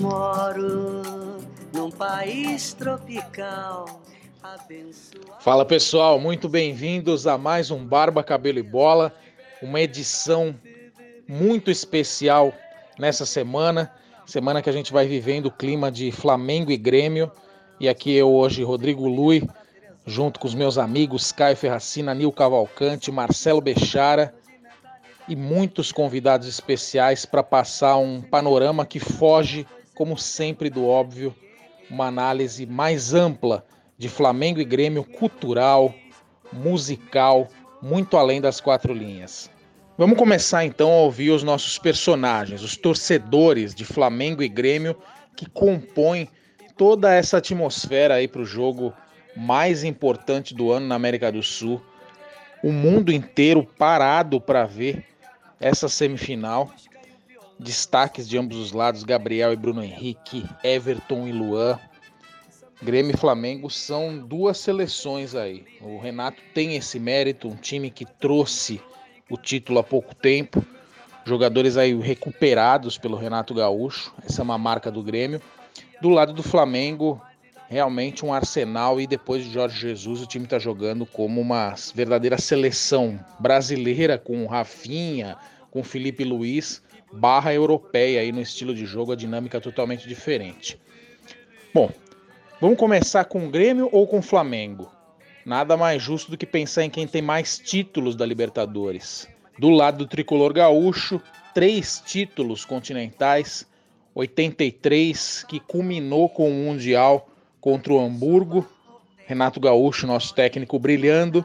[0.00, 1.02] moro
[1.72, 4.02] num país tropical.
[5.40, 9.12] Fala pessoal, muito bem-vindos a mais um Barba, Cabelo e Bola,
[9.60, 10.54] uma edição
[11.26, 12.52] muito especial
[12.98, 13.90] nessa semana,
[14.24, 17.30] semana que a gente vai vivendo o clima de Flamengo e Grêmio.
[17.80, 19.48] E aqui eu hoje, Rodrigo Lui,
[20.04, 24.34] junto com os meus amigos Caio Ferracina, Nil Cavalcante, Marcelo Bechara
[25.28, 31.34] e muitos convidados especiais para passar um panorama que foge, como sempre, do óbvio,
[31.90, 33.64] uma análise mais ampla
[33.96, 35.92] de Flamengo e Grêmio cultural,
[36.52, 37.48] musical,
[37.82, 39.50] muito além das quatro linhas.
[39.96, 44.94] Vamos começar então a ouvir os nossos personagens, os torcedores de Flamengo e Grêmio
[45.34, 46.28] que compõem
[46.76, 48.92] toda essa atmosfera aí para o jogo
[49.34, 51.80] mais importante do ano na América do Sul.
[52.62, 55.06] O mundo inteiro parado para ver
[55.58, 56.70] essa semifinal.
[57.58, 61.78] Destaques de ambos os lados: Gabriel e Bruno Henrique, Everton e Luan.
[62.82, 65.64] Grêmio e Flamengo são duas seleções aí.
[65.80, 68.80] O Renato tem esse mérito, um time que trouxe
[69.30, 70.62] o título há pouco tempo.
[71.24, 74.12] Jogadores aí recuperados pelo Renato Gaúcho.
[74.22, 75.40] Essa é uma marca do Grêmio.
[76.02, 77.20] Do lado do Flamengo,
[77.68, 82.38] realmente um arsenal e depois de Jorge Jesus o time está jogando como uma verdadeira
[82.38, 85.36] seleção brasileira com Rafinha,
[85.70, 90.78] com Felipe Luiz, barra europeia aí no estilo de jogo, a dinâmica totalmente diferente.
[91.72, 91.90] Bom,
[92.60, 94.90] vamos começar com o Grêmio ou com o Flamengo?
[95.44, 99.28] Nada mais justo do que pensar em quem tem mais títulos da Libertadores.
[99.58, 101.20] Do lado do tricolor gaúcho,
[101.54, 103.66] três títulos continentais,
[104.14, 107.28] 83, que culminou com o Mundial
[107.60, 108.66] contra o Hamburgo.
[109.26, 111.44] Renato Gaúcho, nosso técnico, brilhando.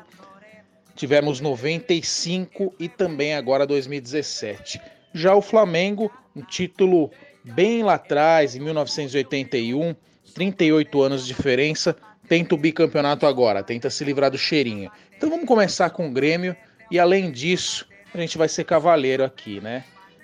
[0.96, 4.80] Tivemos 95 e também agora 2017.
[5.14, 7.12] Já o Flamengo, um título
[7.44, 9.96] bem lá atrás, em 1981,
[10.34, 11.96] 38 anos de diferença,
[12.28, 14.92] tenta o bicampeonato agora, tenta se livrar do cheirinho.
[15.18, 16.56] Então vamos começar com o Grêmio
[16.90, 19.84] e além disso, a gente vai ser cavaleiro aqui, né?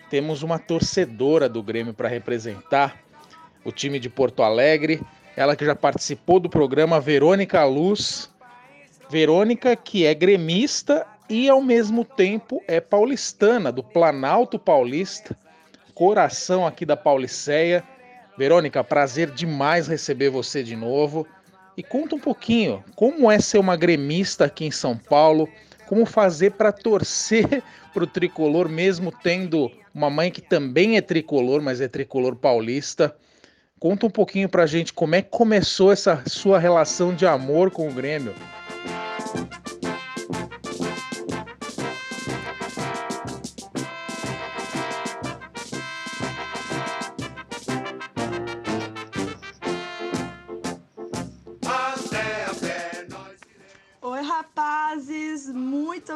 [0.09, 2.97] Temos uma torcedora do Grêmio para representar
[3.63, 5.01] o time de Porto Alegre,
[5.35, 8.29] ela que já participou do programa Verônica Luz.
[9.09, 15.37] Verônica, que é gremista e ao mesmo tempo é paulistana, do Planalto Paulista,
[15.93, 17.83] coração aqui da Pauliceia.
[18.37, 21.25] Verônica, prazer demais receber você de novo.
[21.75, 25.49] E conta um pouquinho como é ser uma gremista aqui em São Paulo,
[25.87, 31.61] como fazer para torcer para o tricolor, mesmo tendo uma mãe que também é tricolor,
[31.61, 33.15] mas é tricolor paulista.
[33.79, 37.87] Conta um pouquinho pra gente como é que começou essa sua relação de amor com
[37.87, 38.33] o Grêmio.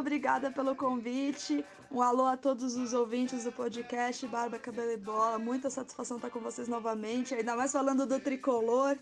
[0.01, 1.63] Obrigada pelo convite.
[1.91, 5.37] Um alô a todos os ouvintes do podcast Barba, Cabelo e Bola.
[5.37, 8.97] Muita satisfação estar com vocês novamente, ainda mais falando do tricolor,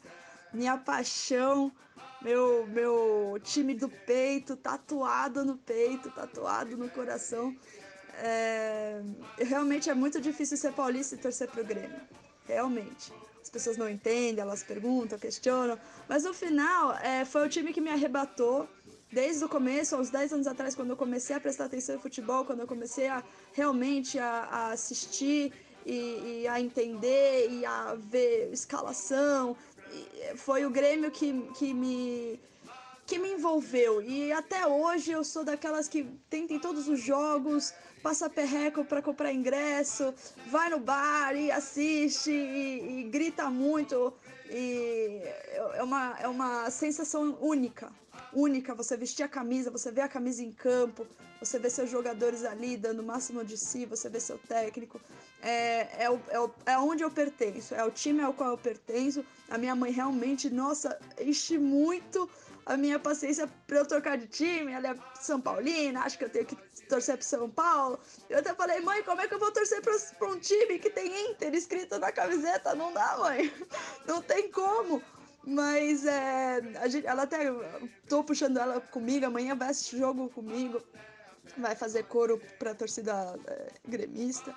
[0.53, 1.71] minha paixão,
[2.21, 7.55] meu, meu time do peito, tatuado no peito, tatuado no coração.
[8.15, 9.01] É...
[9.37, 12.01] Realmente é muito difícil ser paulista e torcer pro Grêmio.
[12.45, 13.13] Realmente.
[13.41, 15.79] As pessoas não entendem, elas perguntam, questionam.
[16.09, 18.67] Mas no final, é, foi o time que me arrebatou
[19.11, 22.45] desde o começo, aos 10 anos atrás, quando eu comecei a prestar atenção em futebol,
[22.45, 25.51] quando eu comecei a realmente a, a assistir
[25.85, 29.55] e, e, a entender e a ver escalação,
[30.35, 32.39] foi o Grêmio que, que me
[33.07, 34.03] que me envolveu.
[34.03, 39.33] E até hoje eu sou daquelas que tentem todos os jogos, passa perreco para comprar
[39.33, 40.13] ingresso,
[40.51, 44.13] vai no bar e assiste e, e grita muito
[44.49, 45.21] e
[45.73, 47.91] é uma, é uma sensação única
[48.33, 51.05] única, você vestir a camisa, você vê a camisa em campo,
[51.39, 54.99] você vê seus jogadores ali dando o máximo de si, você vê seu técnico.
[55.41, 58.57] É, é, o, é, o, é onde eu pertenço, é o time ao qual eu
[58.57, 59.25] pertenço.
[59.49, 62.29] A minha mãe realmente, nossa, enche muito
[62.69, 64.71] a minha paciência para eu trocar de time.
[64.71, 66.55] Ela é São Paulina, acho que eu tenho que
[66.87, 67.99] torcer para São Paulo.
[68.29, 71.31] Eu até falei, mãe, como é que eu vou torcer para um time que tem
[71.31, 72.75] Inter escrito na camiseta?
[72.75, 73.51] Não dá, mãe.
[74.05, 75.01] Não tem como.
[75.43, 77.39] Mas é, gente, ela até.
[78.07, 80.79] Tô puxando ela comigo, amanhã vai assistir jogo comigo,
[81.57, 84.53] vai fazer coro pra torcida é, gremista.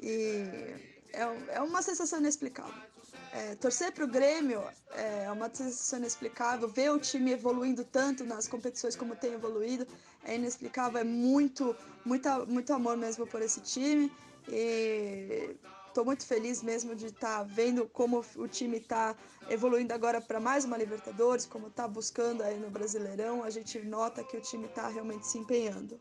[0.00, 0.74] E
[1.12, 2.91] é, é uma sensação inexplicável.
[3.32, 4.62] É, torcer pro Grêmio
[4.94, 6.68] é uma sensação inexplicável.
[6.68, 9.86] Ver o time evoluindo tanto nas competições como tem evoluído
[10.24, 11.00] é inexplicável.
[11.00, 11.74] É muito,
[12.04, 14.12] muito, muito amor mesmo por esse time.
[14.48, 15.56] E
[15.92, 19.14] Estou muito feliz mesmo de estar tá vendo como o time está
[19.50, 23.44] evoluindo agora para mais uma Libertadores, como está buscando aí no Brasileirão.
[23.44, 26.00] A gente nota que o time está realmente se empenhando.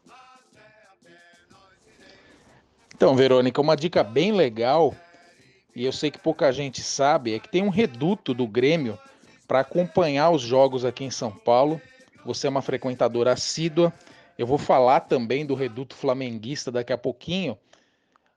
[2.96, 4.96] Então, Verônica, uma dica bem legal,
[5.76, 8.98] e eu sei que pouca gente sabe, é que tem um reduto do Grêmio
[9.48, 11.82] para acompanhar os jogos aqui em São Paulo.
[12.26, 13.94] Você é uma frequentadora assídua.
[14.38, 17.58] Eu vou falar também do reduto flamenguista daqui a pouquinho.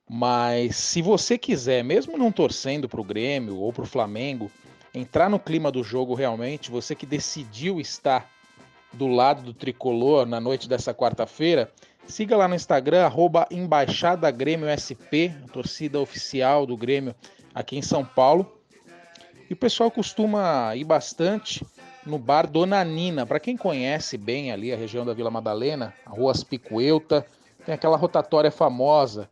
[0.08, 4.50] Mas se você quiser, mesmo não torcendo para o Grêmio ou para o Flamengo,
[4.94, 8.30] entrar no clima do jogo realmente, você que decidiu estar
[8.92, 11.72] do lado do tricolor na noite dessa quarta-feira,
[12.06, 17.14] Siga lá no Instagram, arroba Embaixada Grêmio SP, torcida oficial do Grêmio
[17.54, 18.58] aqui em São Paulo.
[19.48, 21.64] E o pessoal costuma ir bastante
[22.04, 23.26] no bar Dona Nina.
[23.26, 27.26] Para quem conhece bem ali a região da Vila Madalena, a Rua Aspicuelta,
[27.64, 29.28] tem aquela rotatória famosa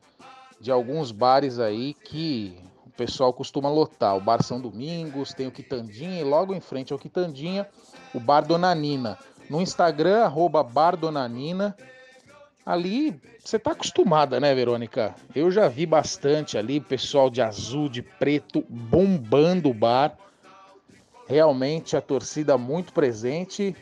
[0.60, 4.16] de alguns bares aí que o pessoal costuma lotar.
[4.16, 7.68] O Bar São Domingos, tem o Quitandinha e logo em frente ao Quitandinha,
[8.14, 9.18] o Bar Dona Nina.
[9.50, 11.76] No Instagram, arroba Bar Dona Nina,
[12.64, 15.14] Ali, você tá acostumada, né, Verônica?
[15.34, 20.16] Eu já vi bastante ali, pessoal de azul, de preto, bombando o bar.
[21.26, 23.74] Realmente a torcida muito presente.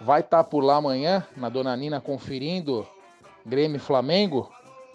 [0.00, 2.88] Vai estar tá por lá amanhã, na Dona Nina, conferindo
[3.44, 4.50] Grêmio e Flamengo.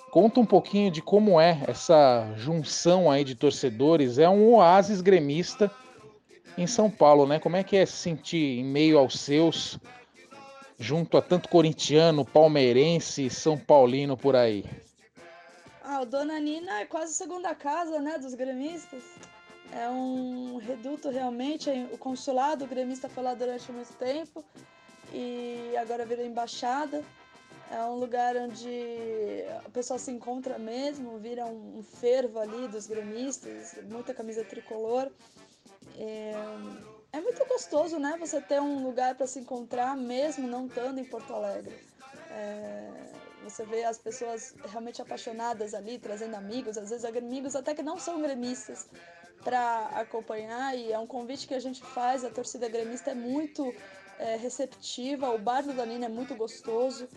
[0.10, 4.18] Conta um pouquinho de como é essa junção aí de torcedores.
[4.18, 5.70] É um oásis gremista
[6.58, 7.38] em São Paulo, né?
[7.38, 9.80] Como é que é se sentir em meio aos seus
[10.78, 14.64] junto a tanto corintiano, palmeirense, São Paulino por aí?
[15.84, 19.04] Ah, o Dona Nina é quase segunda casa, né, dos gremistas.
[19.72, 24.44] É um reduto realmente, o consulado o gremista foi lá durante muito tempo
[25.14, 27.04] e agora virou embaixada.
[27.70, 33.76] É um lugar onde o pessoal se encontra mesmo, vira um, fervo ali dos gremistas,
[33.90, 35.12] muita camisa tricolor.
[35.98, 36.34] É
[37.12, 38.18] é muito gostoso, né?
[38.20, 41.76] Você ter um lugar para se encontrar, mesmo não estando em Porto Alegre.
[42.30, 42.90] É,
[43.44, 47.98] você vê as pessoas realmente apaixonadas ali, trazendo amigos, às vezes amigos até que não
[47.98, 48.88] são gremistas,
[49.44, 50.78] para acompanhar.
[50.78, 52.24] E é um convite que a gente faz.
[52.24, 53.74] A torcida gremista é muito
[54.20, 55.30] é, receptiva.
[55.30, 57.08] O bar do Danilo é muito gostoso.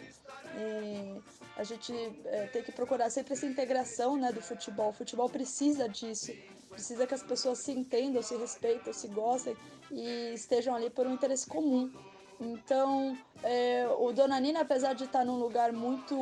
[0.57, 1.21] E
[1.57, 1.93] a gente
[2.27, 4.91] é, tem que procurar sempre essa integração né, do futebol.
[4.91, 6.33] O futebol precisa disso.
[6.81, 9.55] Precisa que as pessoas se entendam, se respeitem, se gostem
[9.91, 11.93] e estejam ali por um interesse comum.
[12.41, 16.17] Então, é, o Dona Nina, apesar de estar num lugar muito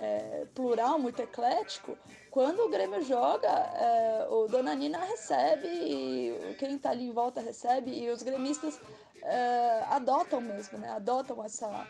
[0.00, 1.98] é, plural, muito eclético,
[2.30, 7.40] quando o Grêmio joga, é, o Dona Nina recebe, e quem está ali em volta
[7.40, 8.80] recebe, e os gremistas
[9.20, 10.90] é, adotam mesmo, né?
[10.90, 11.88] Adotam essa,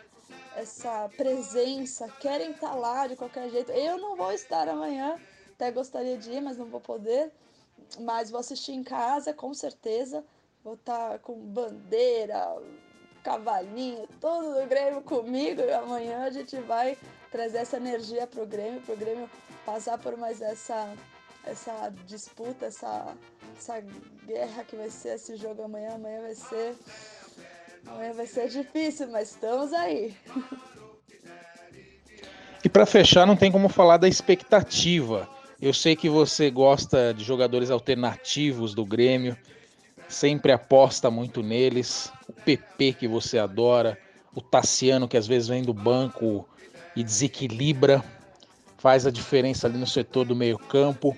[0.57, 3.71] essa presença, querem estar tá lá de qualquer jeito.
[3.71, 7.31] Eu não vou estar amanhã, até gostaria de ir, mas não vou poder.
[8.01, 10.25] Mas vou assistir em casa, com certeza.
[10.65, 12.57] Vou estar com bandeira,
[13.23, 15.61] cavalinho, todo do Grêmio comigo.
[15.61, 16.97] E amanhã a gente vai
[17.31, 19.29] trazer essa energia pro Grêmio, pro Grêmio
[19.67, 20.93] passar por mais essa,
[21.45, 23.17] essa disputa, essa,
[23.57, 23.83] essa
[24.27, 25.95] guerra que vai ser esse jogo amanhã.
[25.95, 26.77] Amanhã vai ser.
[27.87, 30.17] Amanhã vai ser difícil, mas estamos aí.
[32.65, 35.29] E para fechar, não tem como falar da expectativa.
[35.63, 39.37] Eu sei que você gosta de jogadores alternativos do Grêmio
[40.09, 42.13] sempre aposta muito neles.
[42.29, 43.97] O PP que você adora,
[44.35, 46.45] o Tassiano que às vezes vem do banco
[46.97, 48.03] e desequilibra,
[48.77, 51.17] faz a diferença ali no setor do meio-campo.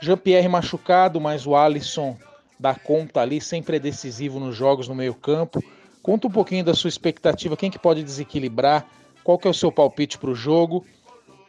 [0.00, 2.16] Jean-Pierre machucado, mas o Alisson
[2.58, 5.62] dá conta ali, sempre é decisivo nos jogos no meio-campo.
[6.02, 8.88] Conta um pouquinho da sua expectativa, quem que pode desequilibrar,
[9.22, 10.86] qual que é o seu palpite para o jogo.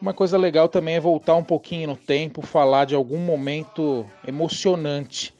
[0.01, 5.33] Uma coisa legal também é voltar um pouquinho no tempo, falar de algum momento emocionante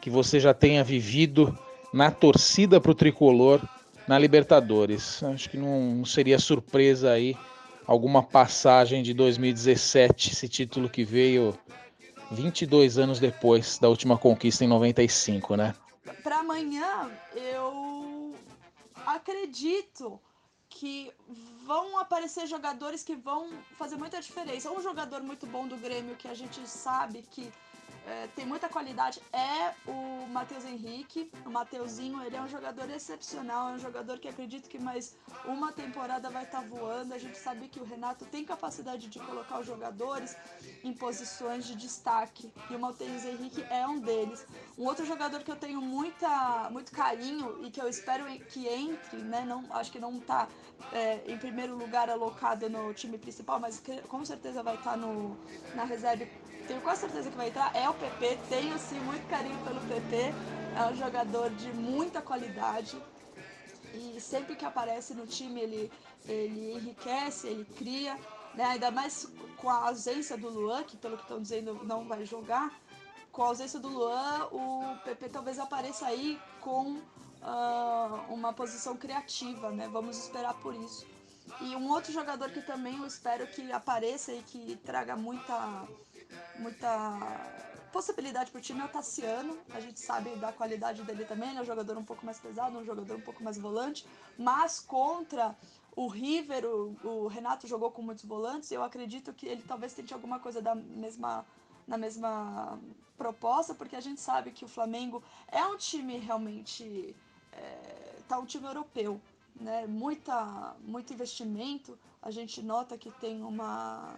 [0.00, 1.56] que você já tenha vivido
[1.92, 3.60] na torcida para o tricolor
[4.06, 5.22] na Libertadores.
[5.22, 7.36] Acho que não, seria surpresa aí
[7.86, 11.56] alguma passagem de 2017, esse título que veio
[12.30, 15.74] 22 anos depois da última conquista em 95, né?
[16.22, 18.34] Para amanhã, eu
[19.06, 20.20] acredito
[20.74, 21.12] que
[21.64, 24.70] vão aparecer jogadores que vão fazer muita diferença.
[24.70, 27.52] Um jogador muito bom do Grêmio que a gente sabe que
[28.06, 31.30] é, tem muita qualidade é o Matheus Henrique.
[31.46, 35.72] O Mateuzinho, ele é um jogador excepcional, é um jogador que acredito que mais uma
[35.72, 37.14] temporada vai estar tá voando.
[37.14, 40.36] A gente sabe que o Renato tem capacidade de colocar os jogadores
[40.82, 44.46] em posições de destaque e o Matheus Henrique é um deles.
[44.76, 49.18] Um outro jogador que eu tenho muita, muito carinho e que eu espero que entre,
[49.18, 49.44] né?
[49.44, 50.48] Não, acho que não está
[50.92, 54.96] é, em primeiro lugar alocado no time principal, mas que, com certeza vai estar tá
[54.96, 55.36] no,
[55.74, 56.26] na reserva
[56.66, 58.38] tenho quase certeza que vai entrar, é o PP.
[58.48, 60.34] Tenho sim muito carinho pelo PP.
[60.76, 62.96] É um jogador de muita qualidade.
[63.94, 65.92] E sempre que aparece no time ele,
[66.26, 68.18] ele enriquece, ele cria.
[68.54, 68.64] Né?
[68.64, 72.72] Ainda mais com a ausência do Luan, que pelo que estão dizendo não vai jogar.
[73.30, 76.98] Com a ausência do Luan, o PP talvez apareça aí com
[77.42, 79.88] uh, uma posição criativa, né?
[79.88, 81.06] Vamos esperar por isso.
[81.60, 85.86] E um outro jogador que também eu espero que apareça e que traga muita
[86.58, 87.18] muita
[87.92, 89.58] possibilidade para o time é o Tassiano.
[89.74, 92.78] A gente sabe da qualidade dele também, ele é um jogador um pouco mais pesado,
[92.78, 94.06] um jogador um pouco mais volante,
[94.38, 95.54] mas contra
[95.94, 100.14] o River, o, o Renato jogou com muitos volantes, eu acredito que ele talvez tente
[100.14, 101.44] alguma coisa da mesma
[101.86, 102.78] na mesma
[103.18, 107.14] proposta, porque a gente sabe que o Flamengo é um time realmente
[107.52, 109.20] é, tá um time europeu,
[109.56, 109.86] né?
[109.86, 114.16] Muita muito investimento, a gente nota que tem uma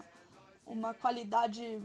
[0.66, 1.82] uma qualidade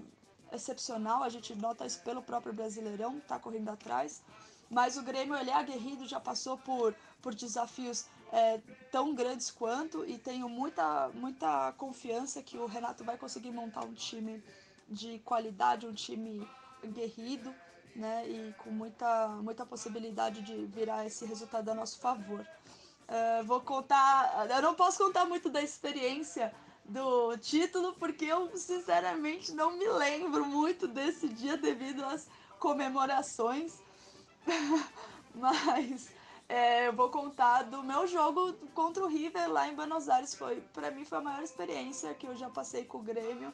[0.52, 4.22] excepcional, a gente nota isso pelo próprio Brasileirão, tá correndo atrás.
[4.70, 8.60] Mas o Grêmio ele é aguerrido, já passou por, por desafios é,
[8.92, 13.94] tão grandes quanto e tenho muita, muita confiança que o Renato vai conseguir montar um
[13.94, 14.44] time
[14.88, 16.48] de qualidade, um time
[16.84, 17.54] aguerrido,
[17.96, 18.28] né?
[18.28, 22.42] E com muita, muita possibilidade de virar esse resultado a nosso favor.
[22.42, 26.54] Uh, vou contar, eu não posso contar muito da experiência
[26.90, 32.28] do título, porque eu sinceramente não me lembro muito desse dia devido às
[32.60, 33.80] comemorações.
[35.36, 36.10] Mas
[36.48, 40.34] é, eu vou contar do meu jogo contra o River lá em Buenos Aires.
[40.34, 43.54] Foi, para mim foi a maior experiência que eu já passei com o Grêmio.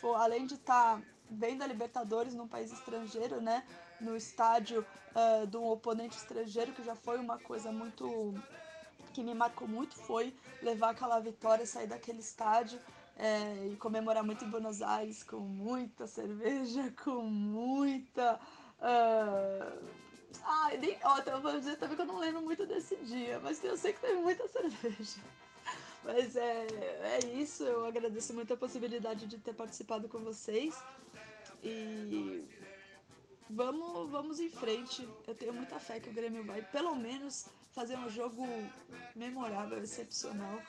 [0.00, 3.64] Foi, além de estar tá vendo a Libertadores num país estrangeiro, né?
[4.00, 8.34] No estádio uh, de um oponente estrangeiro, que já foi uma coisa muito
[9.14, 12.80] que me marcou muito foi levar aquela vitória, sair daquele estádio
[13.16, 18.40] é, e comemorar muito em Buenos Aires com muita cerveja, com muita.
[18.80, 20.04] Uh...
[20.42, 20.98] Ah, nem.
[21.04, 23.92] Ó, então, vou dizer também que eu não lembro muito desse dia, mas eu sei
[23.92, 25.20] que teve muita cerveja.
[26.02, 26.66] Mas é,
[27.02, 30.76] é isso, eu agradeço muito a possibilidade de ter participado com vocês.
[31.62, 32.44] E
[33.48, 35.08] vamos, vamos em frente.
[35.26, 38.46] Eu tenho muita fé que o Grêmio vai, pelo menos, fazer um jogo
[39.14, 40.60] memorável, excepcional.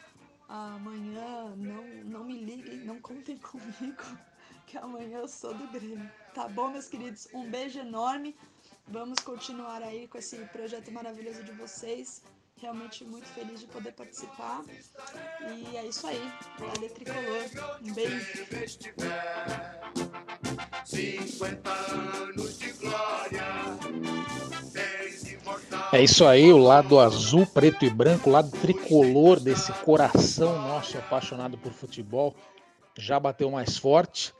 [0.47, 4.03] Amanhã não, não me liguem, não contem comigo,
[4.67, 6.09] que amanhã eu sou do Grêmio.
[6.33, 7.27] Tá bom, meus queridos?
[7.33, 8.35] Um beijo enorme.
[8.87, 12.21] Vamos continuar aí com esse projeto maravilhoso de vocês.
[12.57, 14.63] Realmente muito feliz de poder participar.
[15.41, 16.21] E é isso aí.
[16.57, 17.79] Valeu, Tricolor.
[17.81, 18.45] Um beijo.
[20.85, 22.75] 50 anos de
[25.91, 30.97] É isso aí, o lado azul, preto e branco, o lado tricolor desse coração nosso
[30.97, 32.35] apaixonado por futebol
[32.97, 34.33] já bateu mais forte.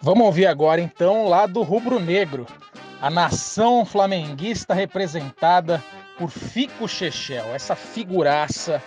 [0.00, 2.46] Vamos ouvir agora então o lado rubro-negro,
[3.00, 5.82] a nação flamenguista representada
[6.18, 8.82] por Fico Chechel, essa figuraça.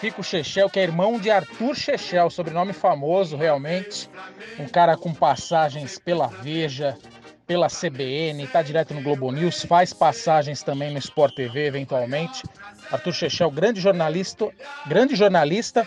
[0.00, 4.08] Fico Chechel, que é irmão de Arthur Chechel, sobrenome famoso realmente,
[4.58, 6.96] um cara com passagens pela Veja,
[7.46, 12.44] pela CBN, está direto no Globo News, faz passagens também no Sport TV eventualmente.
[12.90, 14.48] Arthur Chechel, grande jornalista,
[14.86, 15.86] grande jornalista,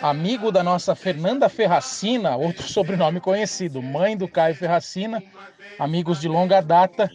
[0.00, 5.22] amigo da nossa Fernanda Ferracina, outro sobrenome conhecido, mãe do Caio Ferracina,
[5.78, 7.10] amigos de longa data.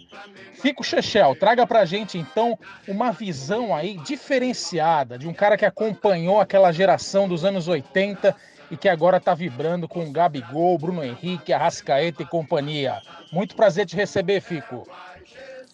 [0.54, 2.58] Fico Chechel, traga pra gente então
[2.88, 8.36] uma visão aí diferenciada de um cara que acompanhou aquela geração dos anos 80
[8.70, 13.02] e que agora está vibrando com Gabigol, Bruno Henrique, Arrascaeta e companhia.
[13.32, 14.88] Muito prazer te receber, Fico.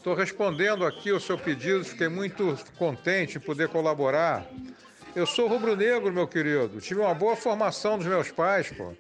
[0.03, 4.45] Estou respondendo aqui o seu pedido, fiquei muito contente em poder colaborar.
[5.15, 6.82] Eu sou rubro-negro, meu querido.
[6.82, 8.93] Tive uma boa formação dos meus pais, pô.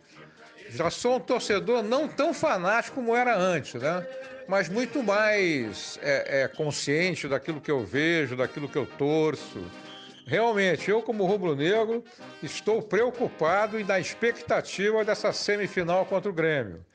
[0.69, 4.05] Já sou um torcedor não tão fanático como era antes, né?
[4.47, 9.63] Mas muito mais é, é, consciente daquilo que eu vejo, daquilo que eu torço.
[10.27, 12.03] Realmente, eu como rubro-negro
[12.43, 16.85] estou preocupado e na expectativa dessa semifinal contra o Grêmio.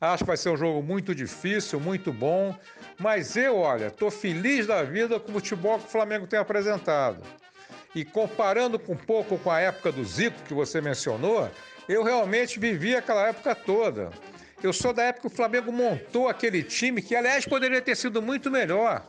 [0.00, 2.54] Acho que vai ser um jogo muito difícil, muito bom,
[2.98, 7.22] mas eu, olha, estou feliz da vida com o futebol que o Flamengo tem apresentado.
[7.94, 11.48] E comparando um pouco com a época do Zico que você mencionou,
[11.88, 14.10] eu realmente vivi aquela época toda.
[14.62, 18.20] Eu sou da época que o Flamengo montou aquele time que, aliás, poderia ter sido
[18.20, 19.06] muito melhor.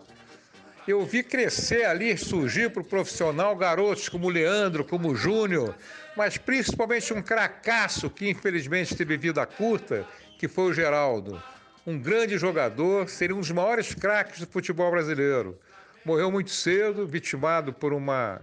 [0.87, 5.73] Eu vi crescer ali, surgir para o profissional garotos como o Leandro, como o Júnior,
[6.15, 10.05] mas principalmente um cracaço que infelizmente teve vida curta,
[10.37, 11.41] que foi o Geraldo.
[11.87, 15.57] Um grande jogador, seria um dos maiores craques do futebol brasileiro.
[16.03, 18.41] Morreu muito cedo, vitimado por uma,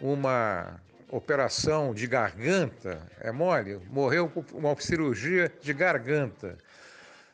[0.00, 3.80] uma operação de garganta, é mole?
[3.90, 6.56] Morreu por uma cirurgia de garganta.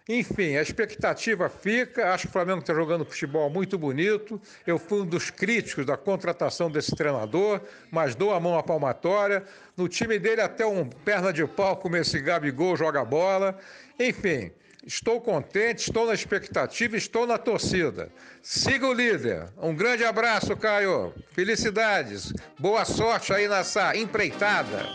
[0.09, 2.13] Enfim, a expectativa fica.
[2.13, 4.41] Acho que o Flamengo está jogando futebol muito bonito.
[4.65, 9.43] Eu fui um dos críticos da contratação desse treinador, mas dou a mão à palmatória.
[9.77, 13.59] No time dele, até um perna de pau como esse Gabigol joga bola.
[13.99, 14.53] Enfim,
[14.87, 18.09] estou contente, estou na expectativa, estou na torcida.
[18.41, 19.53] Siga o líder.
[19.61, 21.13] Um grande abraço, Caio.
[21.33, 22.33] Felicidades.
[22.59, 24.87] Boa sorte aí nessa empreitada.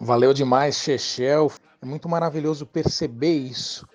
[0.00, 1.52] Valeu demais, Chechel.
[1.82, 3.86] É muito maravilhoso perceber isso.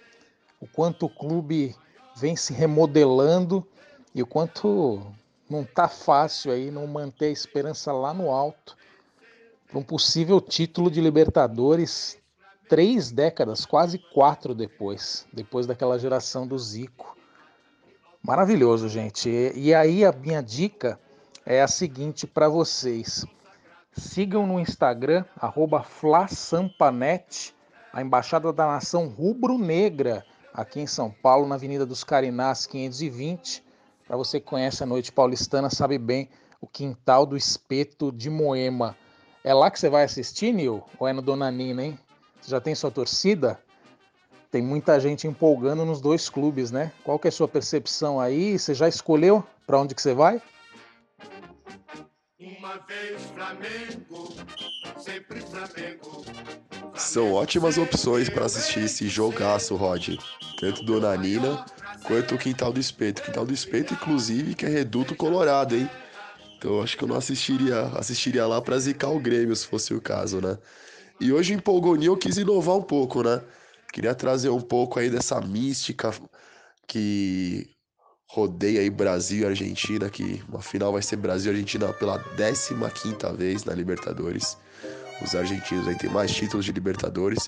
[0.60, 1.76] O quanto o clube
[2.16, 3.68] vem se remodelando
[4.14, 5.02] e o quanto
[5.50, 8.78] não tá fácil aí não manter a esperança lá no alto
[9.68, 12.18] para um possível título de Libertadores
[12.70, 17.16] três décadas, quase quatro depois, depois daquela geração do Zico.
[18.22, 19.30] Maravilhoso, gente.
[19.30, 21.00] E aí a minha dica
[21.46, 23.26] é a seguinte para vocês.
[23.92, 25.26] Sigam no Instagram,
[25.86, 27.54] FlaSampanet,
[27.92, 33.64] a Embaixada da Nação Rubro-Negra, aqui em São Paulo, na Avenida dos Carinás, 520.
[34.14, 36.30] Para você que conhece a noite paulistana, sabe bem
[36.62, 38.96] o quintal do espeto de Moema.
[39.44, 40.84] É lá que você vai assistir, Nil?
[41.00, 42.00] Ou é no Dona Nina, hein?
[42.40, 43.60] Você já tem sua torcida?
[44.52, 46.92] Tem muita gente empolgando nos dois clubes, né?
[47.04, 48.60] Qual que é a sua percepção aí?
[48.60, 50.40] Você já escolheu para onde que você vai?
[52.44, 54.34] Uma vez Flamengo,
[55.00, 56.26] sempre Flamengo.
[56.94, 60.18] São ótimas opções para assistir esse jogaço, Rod.
[60.60, 61.66] Tanto do Nanina
[62.06, 63.22] quanto o Quintal do Espeto.
[63.22, 65.90] Quintal do Espeto, inclusive, que é reduto colorado, hein?
[66.58, 70.02] Então acho que eu não assistiria, assistiria lá para zicar o Grêmio, se fosse o
[70.02, 70.58] caso, né?
[71.22, 73.42] E hoje em Polgoni eu quis inovar um pouco, né?
[73.94, 76.12] Queria trazer um pouco aí dessa mística
[76.86, 77.70] que
[78.34, 83.32] rodeia aí Brasil e Argentina, que uma final vai ser Brasil e Argentina pela 15ª
[83.36, 84.58] vez na Libertadores.
[85.22, 87.48] Os argentinos aí têm mais títulos de Libertadores,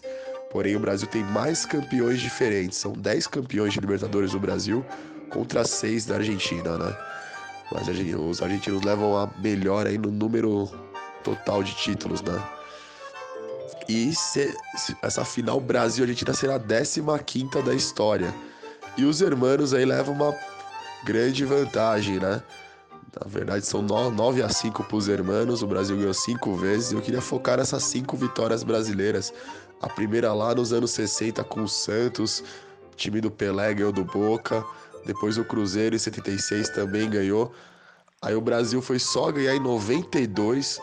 [0.51, 2.77] porém o Brasil tem mais campeões diferentes.
[2.77, 4.85] São 10 campeões de Libertadores no Brasil
[5.31, 6.95] contra 6 da Argentina, né?
[7.71, 10.69] Mas os argentinos levam a melhor aí no número
[11.23, 12.39] total de títulos, né?
[13.89, 18.31] E se, se, essa final Brasil-Argentina será a 15ª da história.
[18.95, 20.54] E os hermanos aí levam uma
[21.03, 22.41] grande vantagem, né?
[23.19, 25.63] Na verdade, são 9 a 5 para os hermanos.
[25.63, 26.91] O Brasil ganhou cinco vezes.
[26.91, 29.33] Eu queria focar nessas cinco vitórias brasileiras.
[29.81, 32.43] A primeira lá nos anos 60 com o Santos,
[32.95, 34.65] time do Pelé ganhou do Boca.
[35.05, 37.53] Depois o Cruzeiro em 76 também ganhou.
[38.21, 40.79] Aí o Brasil foi só ganhar em 92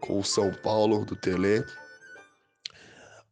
[0.00, 1.64] com o São Paulo do Tele.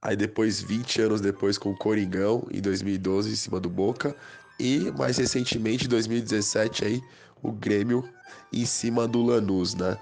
[0.03, 4.17] Aí depois, 20 anos depois, com o Coringão, em 2012, em cima do Boca.
[4.61, 7.03] E mais recentemente, em 2017, aí,
[7.43, 8.07] o Grêmio
[8.53, 9.97] em cima do Lanús, né?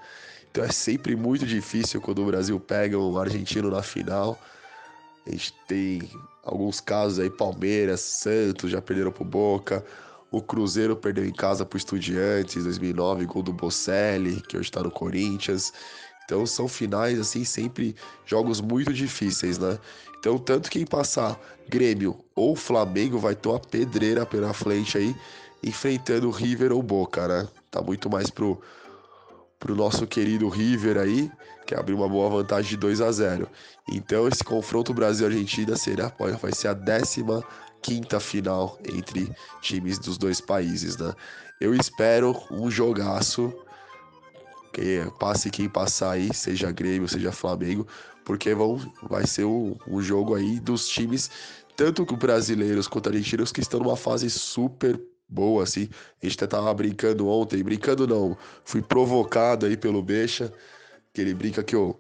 [0.51, 4.37] Então é sempre muito difícil quando o Brasil pega um argentino na final.
[5.25, 6.11] A gente tem
[6.43, 9.85] alguns casos aí, Palmeiras, Santos já perderam pro Boca.
[10.29, 14.91] O Cruzeiro perdeu em casa pro Estudiantes 2009, gol do Bocelli, que hoje tá no
[14.91, 15.73] Corinthians.
[16.29, 19.79] Então são finais assim sempre jogos muito difíceis, né?
[20.19, 25.17] Então, tanto quem passar Grêmio ou Flamengo vai ter uma pedreira pela frente aí,
[25.63, 27.49] enfrentando River ou Boca, né?
[27.71, 28.61] Tá muito mais pro,
[29.59, 31.33] pro nosso querido River aí,
[31.67, 33.49] que abriu uma boa vantagem de 2 a 0
[33.91, 36.13] Então, esse confronto Brasil-Argentina será,
[36.43, 37.25] vai ser a 15
[37.81, 41.15] quinta final entre times dos dois países, né?
[41.59, 43.51] Eu espero um jogaço
[45.19, 47.87] passe quem passar aí, seja Grêmio, seja Flamengo,
[48.25, 51.31] porque vão, vai ser um, um jogo aí dos times,
[51.77, 55.89] tanto que brasileiros quanto argentinos, que estão numa fase super boa, assim.
[56.23, 60.53] A gente até tava brincando ontem, brincando não, fui provocado aí pelo Beixa,
[61.13, 61.99] que ele brinca que eu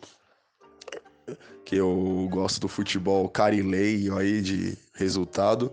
[1.64, 5.70] que eu gosto do futebol carileiro aí de resultado.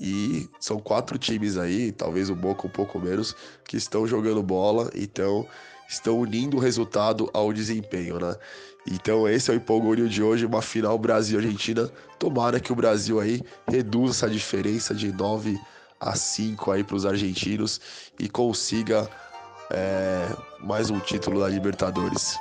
[0.00, 4.90] E são quatro times aí, talvez o Boca um pouco menos, que estão jogando bola,
[4.94, 5.46] então
[5.88, 8.34] estão unindo o resultado ao desempenho, né?
[8.86, 11.90] Então esse é o empolgônio de hoje, uma final Brasil-Argentina.
[12.18, 15.58] Tomara que o Brasil aí reduza essa diferença de 9
[15.98, 17.80] a 5 aí para os argentinos
[18.18, 19.08] e consiga
[19.70, 20.28] é,
[20.60, 22.36] mais um título da Libertadores.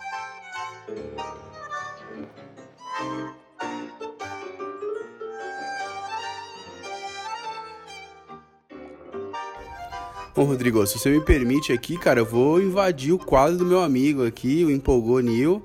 [10.36, 13.82] Bom, Rodrigo, se você me permite aqui, cara, eu vou invadir o quadro do meu
[13.82, 15.64] amigo aqui, o Empolgou Nil,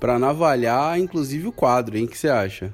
[0.00, 2.06] para navalhar, inclusive, o quadro, hein?
[2.06, 2.72] O que você acha?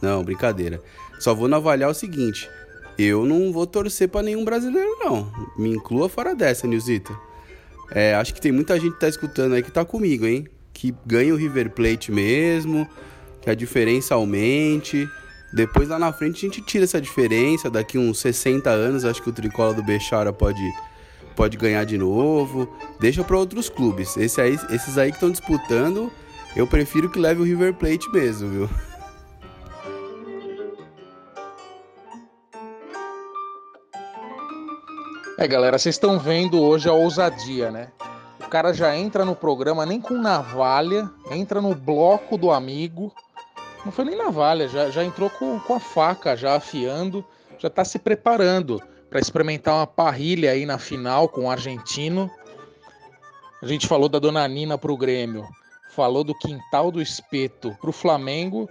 [0.00, 0.80] Não, brincadeira.
[1.18, 2.48] Só vou navalhar o seguinte:
[2.96, 5.32] eu não vou torcer para nenhum brasileiro, não.
[5.58, 7.18] Me inclua fora dessa, Nilzito.
[7.90, 10.46] É, acho que tem muita gente que tá escutando aí que tá comigo, hein?
[10.72, 12.88] Que ganha o River Plate mesmo,
[13.40, 15.08] que a diferença aumente.
[15.52, 17.70] Depois lá na frente a gente tira essa diferença.
[17.70, 20.62] Daqui uns 60 anos, acho que o Tricola do Bechara pode,
[21.34, 22.68] pode ganhar de novo.
[23.00, 24.16] Deixa para outros clubes.
[24.16, 26.12] Esse aí, esses aí que estão disputando,
[26.54, 28.70] eu prefiro que leve o River Plate mesmo, viu?
[35.38, 37.92] É, galera, vocês estão vendo hoje a ousadia, né?
[38.44, 43.12] O cara já entra no programa nem com navalha, entra no bloco do amigo.
[43.84, 47.24] Não foi nem navalha, já, já entrou com, com a faca, já afiando,
[47.58, 52.30] já tá se preparando para experimentar uma parrilha aí na final com o argentino.
[53.62, 55.46] A gente falou da Dona Nina pro Grêmio,
[55.90, 58.68] falou do quintal do espeto pro Flamengo.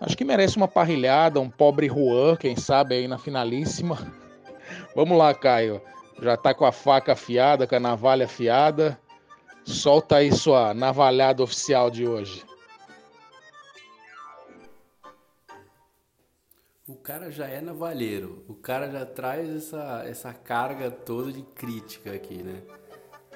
[0.00, 4.12] Acho que merece uma parrilhada, um pobre Juan, quem sabe aí na finalíssima.
[4.94, 5.80] Vamos lá, Caio.
[6.20, 8.98] Já tá com a faca afiada, com a navalha afiada.
[9.64, 12.47] Solta aí sua navalhada oficial de hoje.
[16.88, 18.42] O cara já é navalheiro.
[18.48, 22.62] O cara já traz essa, essa carga toda de crítica aqui, né?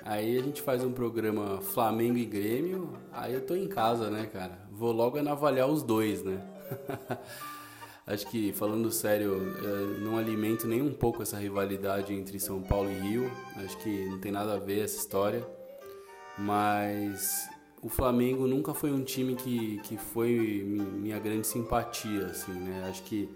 [0.03, 4.25] Aí a gente faz um programa Flamengo e Grêmio, aí eu tô em casa, né,
[4.25, 4.67] cara?
[4.73, 6.43] Vou logo navalhar os dois, né?
[8.07, 9.39] Acho que, falando sério,
[10.01, 13.31] não alimento nem um pouco essa rivalidade entre São Paulo e Rio.
[13.57, 15.47] Acho que não tem nada a ver essa história.
[16.39, 17.49] Mas
[17.83, 22.87] o Flamengo nunca foi um time que, que foi minha grande simpatia, assim, né?
[22.89, 23.29] Acho que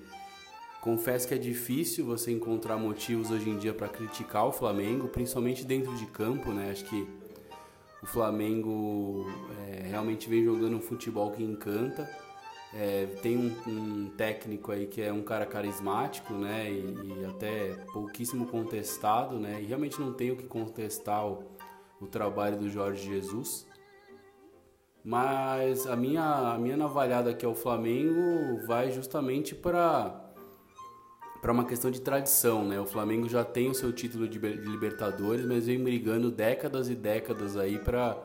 [0.86, 5.64] confesso que é difícil você encontrar motivos hoje em dia para criticar o Flamengo, principalmente
[5.64, 6.70] dentro de campo, né?
[6.70, 7.08] Acho que
[8.00, 9.26] o Flamengo
[9.66, 12.08] é, realmente vem jogando um futebol que encanta
[12.72, 16.70] é, tem um, um, técnico aí que é um cara carismático, né?
[16.70, 19.60] E, e, até pouquíssimo contestado, né?
[19.60, 21.42] E realmente não tenho que contestar o,
[22.00, 23.66] o trabalho do Jorge Jesus.
[25.04, 30.25] Mas a minha, a minha navalhada aqui ao Flamengo vai justamente para
[31.40, 32.80] para uma questão de tradição, né?
[32.80, 37.56] O Flamengo já tem o seu título de Libertadores, mas vem brigando décadas e décadas
[37.56, 38.16] aí para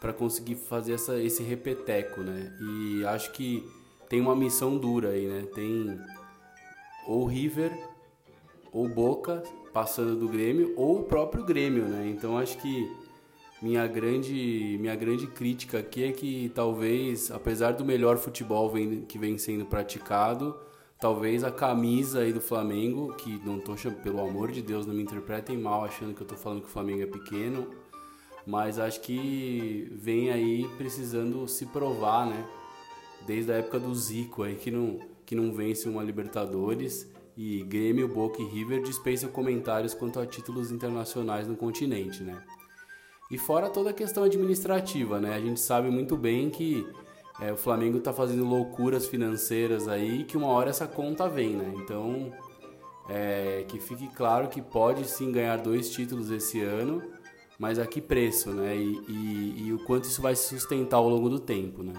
[0.00, 2.52] para conseguir fazer essa, esse repeteco, né?
[2.60, 3.66] E acho que
[4.06, 5.46] tem uma missão dura aí, né?
[5.54, 5.98] Tem
[7.06, 7.72] ou River
[8.70, 12.06] ou Boca passando do Grêmio ou o próprio Grêmio, né?
[12.06, 12.90] Então acho que
[13.62, 18.70] minha grande minha grande crítica aqui é que talvez, apesar do melhor futebol
[19.08, 20.54] que vem sendo praticado,
[21.04, 25.02] talvez a camisa aí do Flamengo, que não tô pelo amor de Deus, não me
[25.02, 27.68] interpretem mal achando que eu tô falando que o Flamengo é pequeno,
[28.46, 32.48] mas acho que vem aí precisando se provar, né?
[33.26, 38.08] Desde a época do Zico aí que não, que não vence uma Libertadores e Grêmio,
[38.08, 42.42] Boca e River dispensam comentários quanto a títulos internacionais no continente, né?
[43.30, 45.34] E fora toda a questão administrativa, né?
[45.34, 46.86] A gente sabe muito bem que
[47.40, 51.74] é, o Flamengo está fazendo loucuras financeiras aí que uma hora essa conta vem, né?
[51.76, 52.32] Então,
[53.08, 57.02] é, que fique claro que pode sim ganhar dois títulos esse ano,
[57.58, 58.76] mas a que preço, né?
[58.76, 61.94] E, e, e, o quanto isso vai se sustentar ao longo do tempo, né?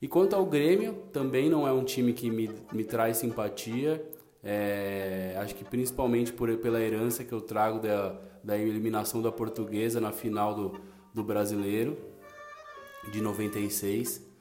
[0.00, 4.04] E quanto ao Grêmio, também não é um time que me, me traz simpatia.
[4.42, 10.02] É, acho que principalmente por, pela herança que eu trago da, da eliminação da portuguesa
[10.02, 10.80] na final do,
[11.14, 11.96] do brasileiro
[13.10, 14.33] de 96.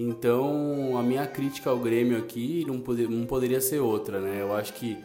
[0.00, 2.76] Então a minha crítica ao Grêmio aqui não,
[3.10, 4.40] não poderia ser outra, né?
[4.40, 4.96] Eu acho que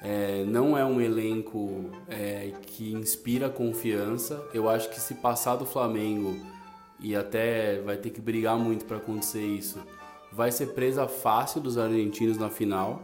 [0.00, 4.42] é, não é um elenco é, que inspira confiança.
[4.54, 6.34] Eu acho que se passar do Flamengo
[6.98, 9.78] e até vai ter que brigar muito para acontecer isso,
[10.32, 13.02] vai ser presa fácil dos argentinos na final.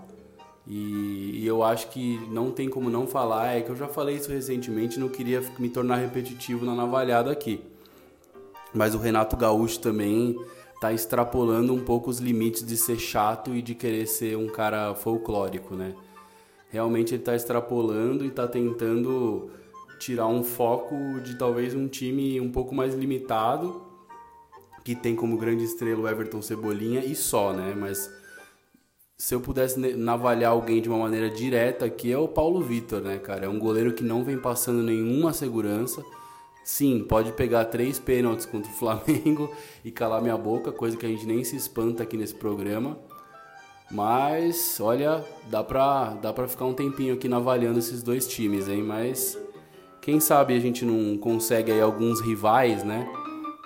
[0.67, 4.17] E, e, eu acho que não tem como não falar, é que eu já falei
[4.17, 7.61] isso recentemente, não queria me tornar repetitivo na navalhada aqui.
[8.73, 10.35] Mas o Renato Gaúcho também
[10.75, 14.95] está extrapolando um pouco os limites de ser chato e de querer ser um cara
[14.95, 15.95] folclórico, né?
[16.75, 19.49] realmente ele está extrapolando e está tentando
[19.97, 23.81] tirar um foco de talvez um time um pouco mais limitado,
[24.83, 27.77] que tem como grande estrela o Everton Cebolinha e só, né?
[27.79, 28.11] Mas
[29.17, 33.19] se eu pudesse navalhar alguém de uma maneira direta aqui é o Paulo Vitor, né,
[33.19, 33.47] cara?
[33.47, 36.05] É um goleiro que não vem passando nenhuma segurança.
[36.65, 41.09] Sim, pode pegar três pênaltis contra o Flamengo e calar minha boca, coisa que a
[41.09, 42.99] gente nem se espanta aqui nesse programa.
[43.91, 48.83] Mas, olha, dá pra, dá pra ficar um tempinho aqui navaliando esses dois times, hein?
[48.83, 49.39] Mas
[50.01, 53.07] quem sabe a gente não consegue aí alguns rivais, né?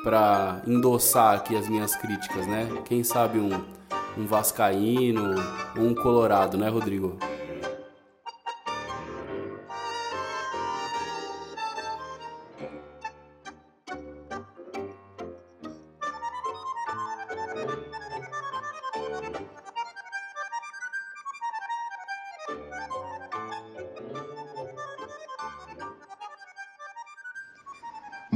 [0.03, 2.69] Pra endossar aqui as minhas críticas, né?
[2.85, 3.51] Quem sabe um,
[4.19, 5.37] um Vascaíno,
[5.77, 7.17] um Colorado, né, Rodrigo?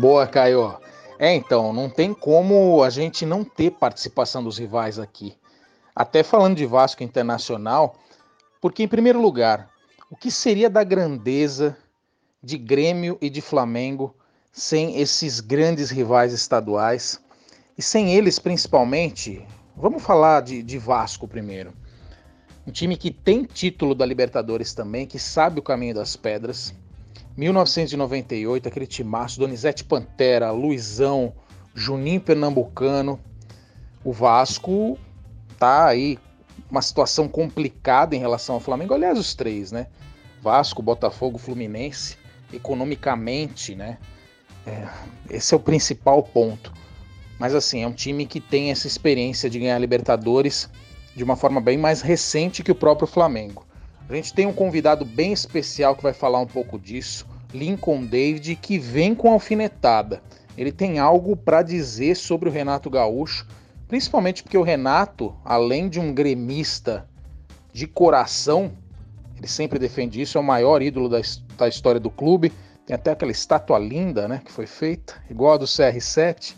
[0.03, 0.81] Boa, Caio.
[1.17, 5.37] É, então, não tem como a gente não ter participação dos rivais aqui.
[5.95, 7.95] Até falando de Vasco Internacional,
[8.61, 9.71] porque, em primeiro lugar,
[10.11, 11.77] o que seria da grandeza
[12.43, 14.13] de Grêmio e de Flamengo
[14.51, 17.23] sem esses grandes rivais estaduais?
[17.79, 21.73] E sem eles, principalmente, vamos falar de, de Vasco primeiro.
[22.67, 26.75] Um time que tem título da Libertadores também, que sabe o caminho das pedras,
[27.37, 31.33] 1998, aquele timaço, Donizete Pantera, Luizão,
[31.75, 33.19] Juninho Pernambucano.
[34.05, 34.99] O Vasco
[35.59, 36.19] tá aí
[36.71, 38.95] uma situação complicada em relação ao Flamengo.
[38.95, 39.87] Aliás, os três, né?
[40.41, 42.17] Vasco, Botafogo, Fluminense,
[42.53, 43.99] economicamente, né?
[44.67, 44.89] É,
[45.31, 46.73] esse é o principal ponto.
[47.39, 50.69] Mas assim, é um time que tem essa experiência de ganhar Libertadores
[51.15, 53.67] de uma forma bem mais recente que o próprio Flamengo.
[54.13, 58.57] A gente tem um convidado bem especial que vai falar um pouco disso, Lincoln David,
[58.57, 60.23] que vem com alfinetada.
[60.55, 63.49] Ele tem algo para dizer sobre o Renato Gaúcho,
[63.89, 67.09] principalmente porque o Renato, além de um gremista
[67.73, 68.73] de coração,
[69.35, 71.23] ele sempre defende isso, é o maior ídolo da,
[71.57, 72.53] da história do clube.
[72.85, 76.55] Tem até aquela estátua linda, né, que foi feita, igual a do CR7.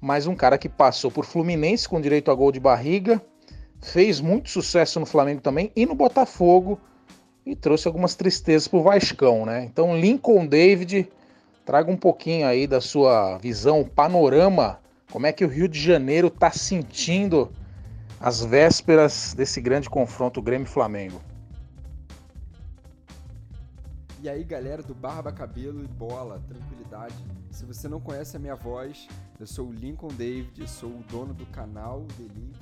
[0.00, 3.20] Mas um cara que passou por Fluminense com direito a gol de barriga,
[3.82, 6.80] fez muito sucesso no Flamengo também e no Botafogo
[7.44, 9.64] e trouxe algumas tristezas pro Vascão, né?
[9.64, 11.10] Então, Lincoln David,
[11.66, 14.78] traga um pouquinho aí da sua visão, panorama,
[15.10, 17.50] como é que o Rio de Janeiro está sentindo
[18.20, 21.20] as vésperas desse grande confronto Grêmio-Flamengo.
[24.22, 27.16] E aí, galera do Barba, Cabelo e Bola, tranquilidade.
[27.50, 29.08] Se você não conhece a minha voz,
[29.40, 32.56] eu sou o Lincoln David, sou o dono do canal The Link,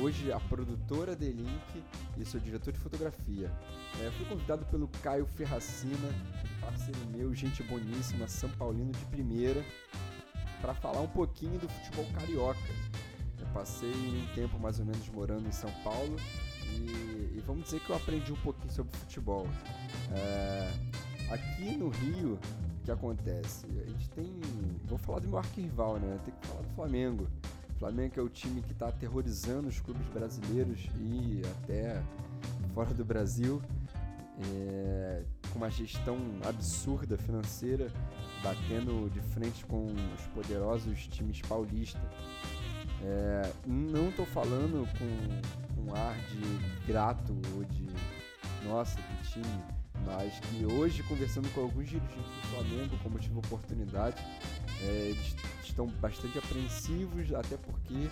[0.00, 1.84] hoje a produtora The Link
[2.16, 3.50] e sou diretor de fotografia.
[4.00, 6.08] É, fui convidado pelo Caio Ferracina,
[6.60, 9.64] parceiro meu, gente boníssima, São Paulino de primeira,
[10.60, 12.58] para falar um pouquinho do futebol carioca.
[13.38, 16.16] Eu passei um tempo mais ou menos morando em São Paulo
[16.64, 19.46] e, e vamos dizer que eu aprendi um pouquinho sobre futebol.
[20.12, 20.72] É,
[21.30, 22.38] aqui no Rio,
[22.80, 23.66] o que acontece?
[23.66, 24.40] A gente tem.
[24.84, 26.18] Vou falar do meu arquirrival, né?
[26.24, 27.28] Tem que falar do Flamengo.
[27.78, 32.02] Flamengo é o time que está aterrorizando os clubes brasileiros e até
[32.74, 33.60] fora do Brasil.
[34.52, 37.90] É, com uma gestão absurda financeira,
[38.42, 42.02] batendo de frente com os poderosos times paulistas.
[43.02, 47.86] É, não estou falando com um ar de grato ou de
[48.66, 49.62] nossa, que time,
[50.04, 54.22] mas que hoje, conversando com alguns dirigentes do Flamengo, como tive oportunidade,
[54.82, 58.08] é, eles estão bastante apreensivos, até porque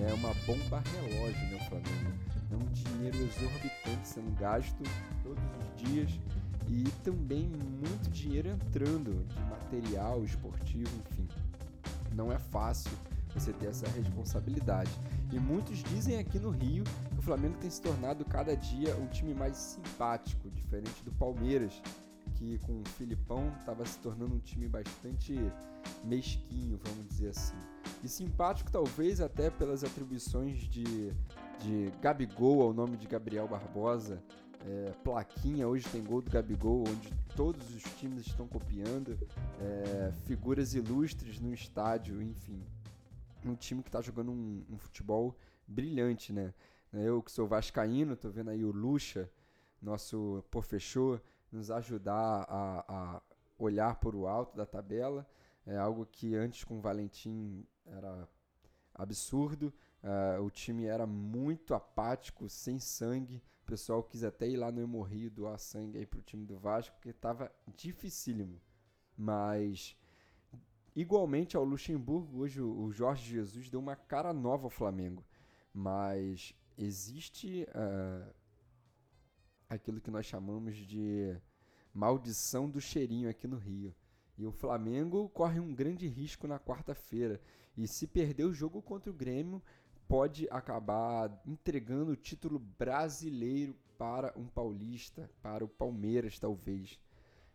[0.00, 2.12] é uma bomba relógio, né, o Flamengo.
[2.50, 4.82] É um dinheiro exorbitante sendo gasto
[5.22, 6.18] todos os dias
[6.68, 11.26] e também muito dinheiro entrando de material esportivo, enfim.
[12.14, 12.92] Não é fácil
[13.34, 14.90] você ter essa responsabilidade.
[15.32, 19.06] E muitos dizem aqui no Rio que o Flamengo tem se tornado cada dia um
[19.06, 21.80] time mais simpático, diferente do Palmeiras,
[22.34, 25.34] que com o Filipão estava se tornando um time bastante
[26.04, 27.56] mesquinho, vamos dizer assim.
[28.02, 31.12] E simpático talvez até pelas atribuições de,
[31.60, 34.22] de Gabigol ao nome de Gabriel Barbosa,
[34.66, 39.18] é, plaquinha, hoje tem gol do Gabigol, onde todos os times estão copiando,
[39.60, 42.60] é, figuras ilustres no estádio, enfim
[43.44, 46.54] um time que está jogando um, um, futebol brilhante, né?
[46.92, 49.30] Eu que sou vascaíno, tô vendo aí o Lucha,
[49.80, 51.22] nosso professor,
[51.52, 53.22] nos ajudar a, a
[53.58, 55.28] olhar por o alto da tabela.
[55.66, 58.28] É algo que antes com o Valentim era
[58.94, 59.72] absurdo.
[60.02, 63.42] Uh, o time era muito apático, sem sangue.
[63.62, 66.94] O pessoal quis até ir lá no Hemorrio doar sangue aí pro time do Vasco,
[66.96, 68.60] porque estava dificílimo.
[69.16, 69.96] Mas
[70.98, 75.24] Igualmente ao Luxemburgo, hoje o Jorge Jesus deu uma cara nova ao Flamengo.
[75.72, 78.34] Mas existe uh,
[79.68, 81.36] aquilo que nós chamamos de
[81.94, 83.94] maldição do cheirinho aqui no Rio.
[84.36, 87.40] E o Flamengo corre um grande risco na quarta-feira.
[87.76, 89.62] E se perder o jogo contra o Grêmio,
[90.08, 96.98] pode acabar entregando o título brasileiro para um paulista, para o Palmeiras, talvez.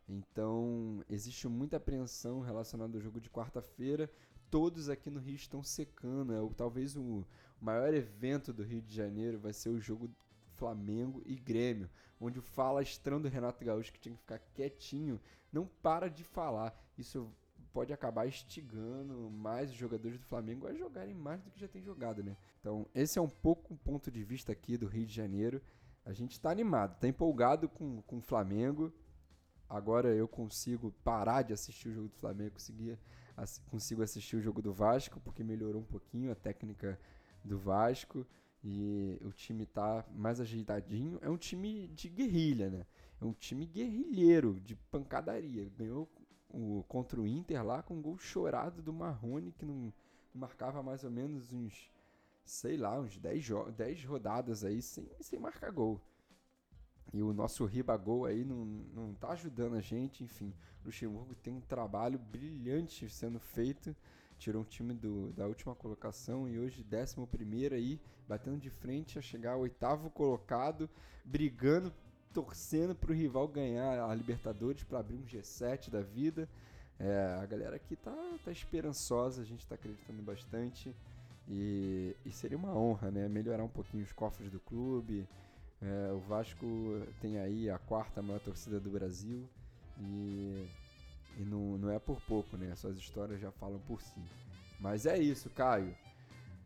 [0.08, 4.12] Então, existe muita apreensão relacionada ao jogo de quarta-feira.
[4.50, 6.34] Todos aqui no Rio estão secando.
[6.34, 7.26] É o, talvez o
[7.60, 10.10] maior evento do Rio de Janeiro vai ser o jogo
[10.56, 11.90] Flamengo e Grêmio,
[12.20, 15.20] onde o falastrão do Renato Gaúcho, que tinha que ficar quietinho,
[15.52, 16.74] não para de falar.
[16.98, 17.30] Isso
[17.74, 21.82] pode acabar instigando mais os jogadores do Flamengo a jogarem mais do que já tem
[21.82, 22.38] jogado, né?
[22.60, 25.62] Então, esse é um pouco o ponto de vista aqui do Rio de Janeiro.
[26.06, 28.94] A gente está animado, está empolgado com, com o Flamengo.
[29.74, 32.96] Agora eu consigo parar de assistir o jogo do Flamengo, conseguir,
[33.36, 37.00] ass, consigo assistir o jogo do Vasco, porque melhorou um pouquinho a técnica
[37.44, 38.24] do Vasco
[38.64, 41.18] e o time tá mais ajeitadinho.
[41.24, 42.86] É um time de guerrilha, né?
[43.20, 45.68] É um time guerrilheiro, de pancadaria.
[45.76, 46.08] Ganhou
[46.50, 49.92] o, contra o Inter lá com um gol chorado do Marrone, que não,
[50.36, 51.92] marcava mais ou menos uns,
[52.46, 56.00] sei lá, uns 10, 10 rodadas aí sem, sem marcar gol.
[57.12, 60.54] E o nosso Ribagol aí não, não tá ajudando a gente, enfim.
[60.84, 63.96] O Luxemburgo tem um trabalho brilhante sendo feito
[64.44, 69.18] tirou um time do, da última colocação e hoje décimo primeiro aí, batendo de frente
[69.18, 70.90] a chegar ao oitavo colocado,
[71.24, 71.94] brigando,
[72.34, 76.50] torcendo para o rival ganhar a Libertadores para abrir um G7 da vida.
[77.00, 78.14] É, a galera aqui tá,
[78.44, 80.94] tá esperançosa, a gente está acreditando bastante
[81.48, 83.28] e, e, seria uma honra, né?
[83.30, 85.28] Melhorar um pouquinho os cofres do clube.
[85.84, 86.66] É, o Vasco
[87.20, 89.48] tem aí a quarta maior torcida do Brasil
[90.00, 90.66] e
[91.38, 92.76] e não, não é por pouco, né?
[92.76, 94.22] Suas histórias já falam por si.
[94.80, 95.96] Mas é isso, Caio.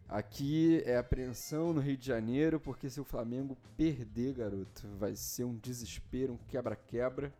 [0.09, 5.43] Aqui é apreensão no Rio de Janeiro, porque se o Flamengo perder, garoto, vai ser
[5.43, 7.33] um desespero, um quebra-quebra.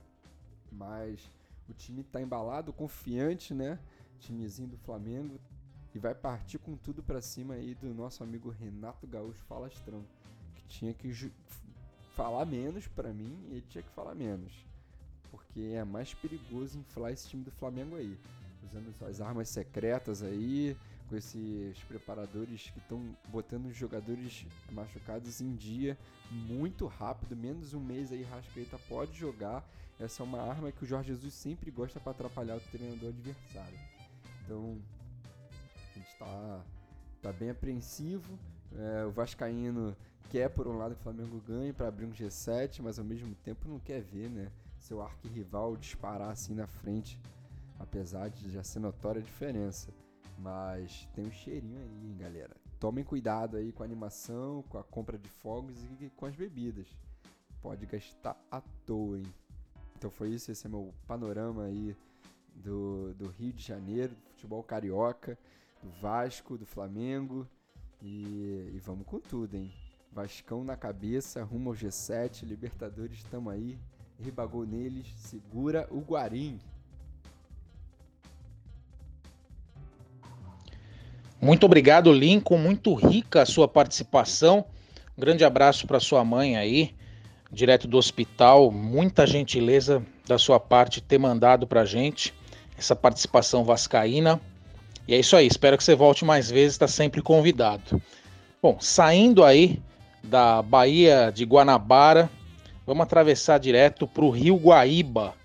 [0.72, 1.32] Mas
[1.70, 3.80] o time tá embalado, confiante, né?
[4.20, 5.40] Timezinho do Flamengo.
[5.96, 10.06] E vai partir com tudo para cima aí do nosso amigo Renato Gaúcho Falastrão.
[10.56, 11.12] Que tinha que
[12.18, 14.68] falar menos para mim ele tinha que falar menos
[15.32, 18.18] porque é mais perigoso inflar esse time do Flamengo aí.
[18.64, 20.76] Usando as armas secretas aí,
[21.10, 25.98] com esses preparadores que estão botando os jogadores machucados em dia
[26.30, 29.68] muito rápido, menos um mês aí Rascaeta pode jogar.
[30.00, 33.80] Essa é uma arma que o Jorge Jesus sempre gosta para atrapalhar o treinador adversário.
[34.44, 34.78] Então,
[35.76, 36.62] a gente está
[37.22, 38.38] tá bem apreensivo.
[38.76, 39.96] É, o Vascaíno
[40.30, 43.34] quer, por um lado, que o Flamengo ganhe para abrir um G7, mas ao mesmo
[43.36, 44.52] tempo não quer ver, né?
[44.88, 47.20] seu arquirrival disparar assim na frente,
[47.80, 49.94] apesar de já ser notória a diferença.
[50.40, 52.56] Mas tem um cheirinho aí, hein, galera.
[52.80, 56.88] Tomem cuidado aí com a animação, com a compra de fogos e com as bebidas.
[57.62, 59.26] Pode gastar à toa, hein?
[59.98, 61.96] Então foi isso, esse é meu panorama aí
[62.54, 65.38] do, do Rio de Janeiro, do futebol carioca,
[65.82, 67.48] do Vasco, do Flamengo.
[68.00, 69.74] E, e vamos com tudo, hein?
[70.18, 73.78] Vascão na cabeça, rumo ao G7, Libertadores, estamos aí
[74.20, 76.58] ribagou neles, segura o Guarim.
[81.40, 82.58] Muito obrigado, Lincoln.
[82.58, 84.66] Muito rica a sua participação.
[85.16, 86.96] Um grande abraço para sua mãe aí,
[87.52, 88.72] direto do hospital.
[88.72, 92.34] Muita gentileza da sua parte ter mandado para gente
[92.76, 94.42] essa participação vascaína.
[95.08, 95.46] E é isso aí.
[95.46, 96.74] Espero que você volte mais vezes.
[96.74, 98.02] Está sempre convidado.
[98.60, 99.80] Bom, saindo aí
[100.24, 102.30] da Bahia de Guanabara,
[102.88, 105.36] Vamos atravessar direto para o Rio Guaíba,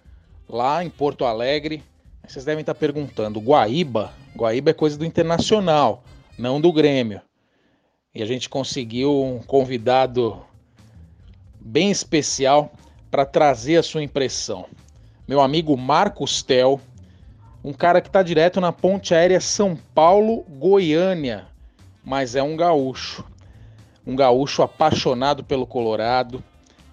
[0.48, 1.82] lá em Porto Alegre.
[2.24, 4.12] Vocês devem estar perguntando, Guaíba?
[4.36, 6.04] Guaíba é coisa do Internacional,
[6.38, 7.20] não do Grêmio.
[8.14, 10.40] E a gente conseguiu um convidado
[11.60, 12.70] bem especial
[13.10, 14.66] para trazer a sua impressão.
[15.26, 16.80] Meu amigo Marcos Tel,
[17.64, 21.48] um cara que está direto na ponte aérea São Paulo-Goiânia,
[22.04, 23.24] mas é um gaúcho.
[24.06, 26.42] Um gaúcho apaixonado pelo Colorado,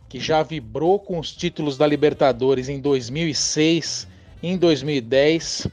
[0.07, 4.07] que já vibrou com os títulos da Libertadores em 2006
[4.41, 5.67] e em 2010.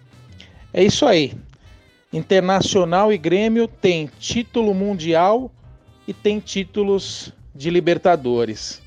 [0.73, 1.35] É isso aí.
[2.13, 5.51] Internacional e Grêmio tem título mundial
[6.07, 8.81] e tem títulos de Libertadores.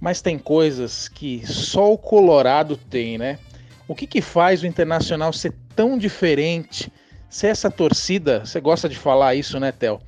[0.00, 3.38] Mas tem coisas que só o Colorado tem, né?
[3.86, 6.90] O que, que faz o Internacional ser tão diferente?
[7.28, 10.00] Se essa torcida, você gosta de falar isso, né, Tel?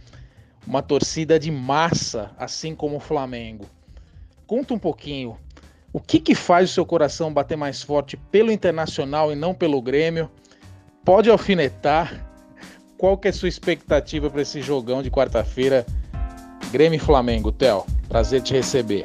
[0.67, 3.67] Uma torcida de massa, assim como o Flamengo.
[4.47, 5.37] Conta um pouquinho.
[5.93, 9.81] O que, que faz o seu coração bater mais forte pelo Internacional e não pelo
[9.81, 10.31] Grêmio?
[11.05, 12.29] Pode alfinetar.
[12.99, 15.87] Qual que é a sua expectativa para esse jogão de quarta-feira
[16.71, 17.85] Grêmio e Flamengo, Theo.
[18.09, 19.05] Prazer te receber.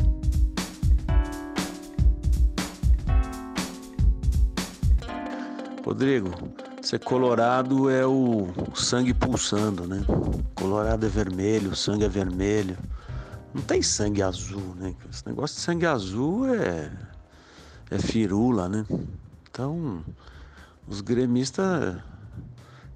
[5.85, 6.29] Rodrigo,
[6.91, 10.03] ser colorado é o sangue pulsando, né?
[10.53, 12.77] Colorado é vermelho, o sangue é vermelho.
[13.53, 14.93] Não tem sangue azul, né?
[15.09, 16.91] Esse negócio de sangue azul é,
[17.89, 18.85] é firula, né?
[19.49, 20.03] Então,
[20.85, 21.95] os gremistas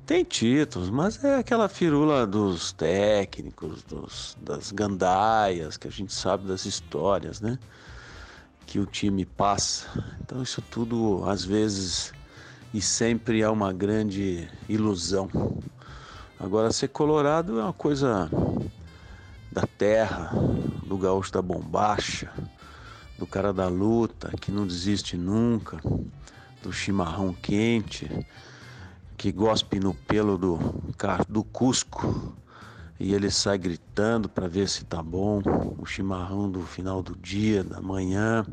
[0.06, 6.46] têm títulos, mas é aquela firula dos técnicos, dos, das gandaias, que a gente sabe
[6.46, 7.58] das histórias, né?
[8.66, 9.88] Que o time passa.
[10.20, 12.14] Então, isso tudo, às vezes,
[12.74, 15.30] e sempre é uma grande ilusão.
[16.40, 18.30] Agora, ser colorado é uma coisa
[19.52, 20.32] da terra,
[20.86, 22.32] do gaúcho da bombacha,
[23.18, 25.80] do cara da luta, que não desiste nunca,
[26.62, 28.10] do chimarrão quente,
[29.18, 30.60] que gospe no pelo do,
[31.30, 32.36] do Cusco
[33.00, 35.42] e ele sai gritando para ver se tá bom,
[35.78, 38.46] o chimarrão do final do dia, da manhã.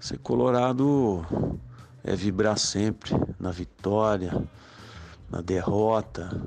[0.00, 1.24] Ser colorado
[2.04, 4.32] é vibrar sempre na vitória,
[5.30, 6.40] na derrota,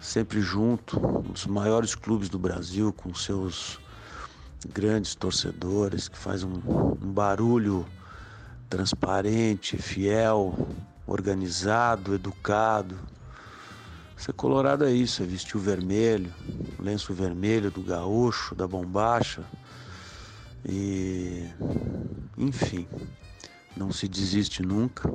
[0.00, 3.78] sempre junto, um dos maiores clubes do Brasil, com seus
[4.72, 6.60] grandes torcedores, que faz um,
[7.02, 7.86] um barulho
[8.68, 10.56] transparente, fiel,
[11.06, 12.96] organizado, educado.
[14.16, 16.32] Ser colorado é isso, é vestir o vermelho,
[16.78, 19.42] o lenço vermelho do gaúcho, da bombacha.
[20.64, 21.46] E
[22.38, 22.86] enfim,
[23.76, 25.12] não se desiste nunca.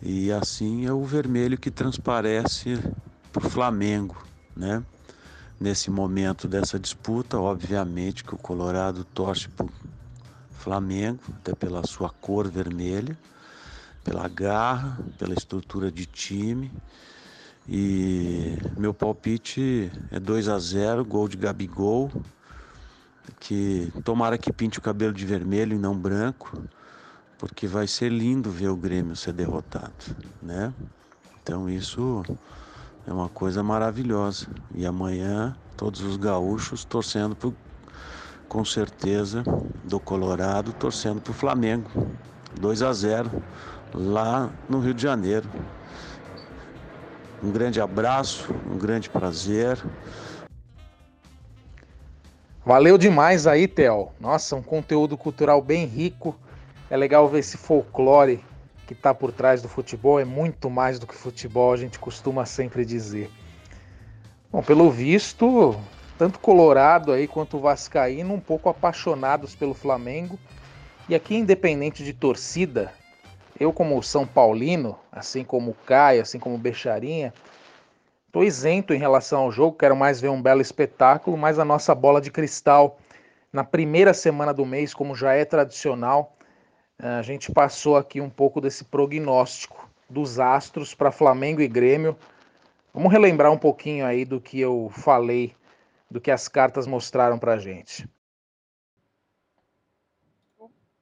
[0.00, 2.78] E assim é o vermelho que transparece
[3.32, 4.16] para o Flamengo,
[4.56, 4.82] né?
[5.60, 9.70] Nesse momento dessa disputa, obviamente que o Colorado torce para o
[10.52, 13.18] Flamengo, até pela sua cor vermelha,
[14.04, 16.70] pela garra, pela estrutura de time.
[17.68, 22.10] E meu palpite é 2 a 0, gol de Gabigol,
[23.40, 26.62] que tomara que pinte o cabelo de vermelho e não branco
[27.38, 30.74] porque vai ser lindo ver o Grêmio ser derrotado, né?
[31.40, 32.24] Então isso
[33.06, 34.48] é uma coisa maravilhosa.
[34.74, 37.54] E amanhã todos os gaúchos torcendo pro,
[38.48, 39.44] com certeza
[39.84, 41.88] do Colorado torcendo para o Flamengo.
[42.60, 43.30] 2 a 0
[43.94, 45.48] lá no Rio de Janeiro.
[47.40, 49.78] Um grande abraço, um grande prazer.
[52.66, 54.08] Valeu demais aí, Theo.
[54.20, 56.36] Nossa, um conteúdo cultural bem rico
[56.90, 58.44] é legal ver esse folclore
[58.86, 60.18] que está por trás do futebol.
[60.18, 63.30] É muito mais do que futebol, a gente costuma sempre dizer.
[64.50, 65.78] Bom, pelo visto,
[66.16, 70.38] tanto Colorado aí quanto Vascaíno um pouco apaixonados pelo Flamengo.
[71.08, 72.92] E aqui, independente de torcida,
[73.60, 77.34] eu como São Paulino, assim como o Caio, assim como o Becharinha,
[78.26, 81.94] estou isento em relação ao jogo, quero mais ver um belo espetáculo, mas a nossa
[81.94, 82.98] bola de cristal
[83.52, 86.37] na primeira semana do mês, como já é tradicional,
[86.98, 92.18] a gente passou aqui um pouco desse prognóstico dos astros para Flamengo e Grêmio.
[92.92, 95.54] Vamos relembrar um pouquinho aí do que eu falei,
[96.10, 98.08] do que as cartas mostraram para a gente.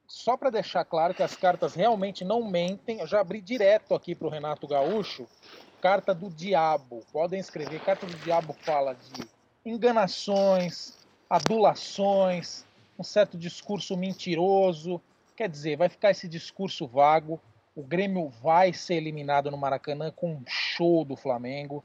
[0.06, 4.14] Só para deixar claro que as cartas realmente não mentem, eu já abri direto aqui
[4.14, 5.26] para o Renato Gaúcho,
[5.80, 7.04] carta do diabo.
[7.12, 9.28] Podem escrever, carta do diabo fala de
[9.64, 10.94] enganações,
[11.28, 12.64] adulações,
[12.98, 15.00] um certo discurso mentiroso,
[15.36, 17.38] Quer dizer, vai ficar esse discurso vago.
[17.74, 21.84] O Grêmio vai ser eliminado no Maracanã com um show do Flamengo.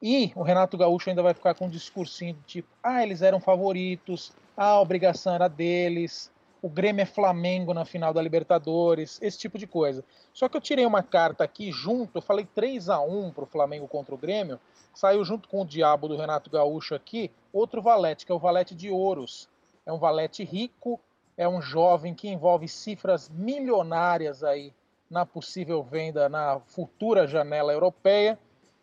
[0.00, 3.40] E o Renato Gaúcho ainda vai ficar com um discursinho do tipo: ah, eles eram
[3.40, 6.32] favoritos, a obrigação era deles,
[6.62, 10.02] o Grêmio é Flamengo na final da Libertadores, esse tipo de coisa.
[10.32, 13.46] Só que eu tirei uma carta aqui junto, eu falei 3 a 1 para o
[13.46, 14.58] Flamengo contra o Grêmio,
[14.94, 18.74] saiu junto com o diabo do Renato Gaúcho aqui, outro valete, que é o valete
[18.74, 19.48] de ouros.
[19.84, 21.00] É um valete rico,
[21.36, 24.72] é um jovem que envolve cifras milionárias aí
[25.10, 28.38] na possível venda na futura janela europeia.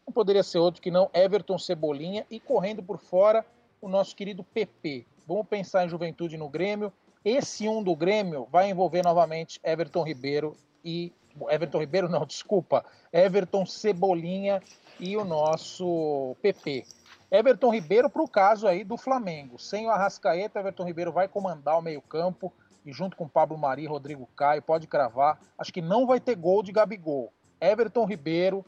[0.05, 3.45] Não poderia ser outro que não Everton Cebolinha e correndo por fora
[3.81, 5.05] o nosso querido PP.
[5.27, 6.91] Vamos pensar em juventude no Grêmio.
[7.23, 11.11] Esse um do Grêmio vai envolver novamente Everton Ribeiro e.
[11.49, 12.85] Everton Ribeiro, não, desculpa.
[13.11, 14.61] Everton Cebolinha
[14.99, 16.85] e o nosso PP.
[17.34, 19.57] Everton Ribeiro para o caso aí do Flamengo.
[19.57, 22.53] Sem o Arrascaeta, Everton Ribeiro vai comandar o meio-campo
[22.86, 25.39] e junto com Pablo Mari, Rodrigo Caio, pode cravar.
[25.57, 27.34] Acho que não vai ter gol de Gabigol.
[27.59, 28.63] Everton Ribeiro,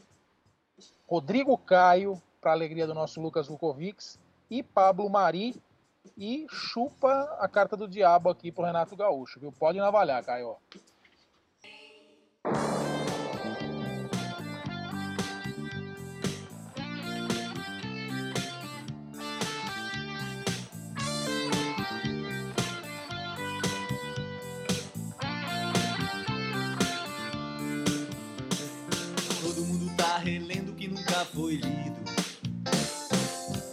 [1.08, 4.18] Rodrigo Caio, para alegria do nosso Lucas Vukovics,
[4.50, 5.62] e Pablo Mari.
[6.18, 9.52] E chupa a carta do diabo aqui pro Renato Gaúcho, viu?
[9.52, 10.56] Pode navalhar, Caio.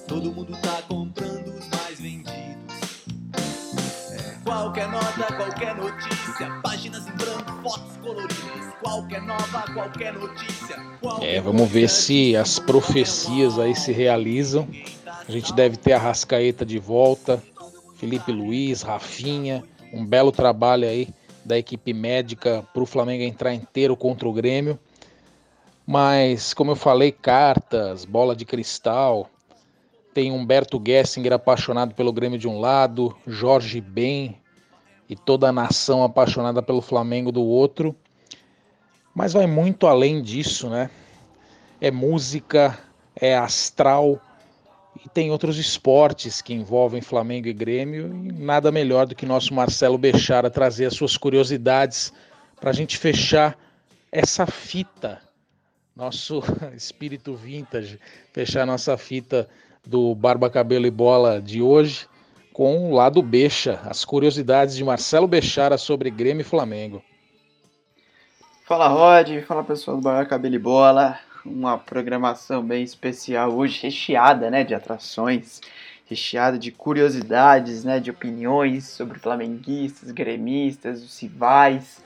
[0.06, 2.32] Todo mundo tá comprando os mais vendidos.
[4.10, 8.74] É, qualquer nota, qualquer notícia, páginas em branco, fotos coloridas.
[8.82, 10.76] Qualquer nova, qualquer notícia.
[11.00, 14.68] Qualquer é, vamos ver se as profecias aí se realizam.
[15.26, 17.42] A gente deve ter a Rascaeta de volta,
[17.96, 19.62] Felipe Luiz, Rafinha,
[19.92, 21.08] um belo trabalho aí
[21.44, 24.78] da equipe médica para o Flamengo entrar inteiro contra o Grêmio.
[25.86, 29.28] Mas, como eu falei, cartas, bola de cristal.
[30.14, 34.36] Tem Humberto Gessinger apaixonado pelo Grêmio de um lado, Jorge Ben
[35.08, 37.96] e toda a nação apaixonada pelo Flamengo do outro.
[39.14, 40.90] Mas vai muito além disso, né?
[41.80, 42.78] É música,
[43.16, 44.20] é astral
[45.04, 48.06] e tem outros esportes que envolvem Flamengo e Grêmio.
[48.24, 52.12] E nada melhor do que nosso Marcelo Bechara trazer as suas curiosidades
[52.60, 53.58] para a gente fechar
[54.12, 55.20] essa fita
[55.94, 56.42] nosso
[56.74, 57.98] espírito vintage,
[58.32, 59.48] fechar nossa fita
[59.86, 62.06] do Barba Cabelo e Bola de hoje
[62.52, 67.02] com o lado Becha, as curiosidades de Marcelo Bechara sobre Grêmio e Flamengo.
[68.64, 74.50] Fala Rod, fala pessoal do Barba Cabelo e Bola, uma programação bem especial hoje, recheada
[74.50, 75.60] né, de atrações,
[76.06, 82.02] recheada de curiosidades, né, de opiniões sobre flamenguistas, gremistas, os rivais,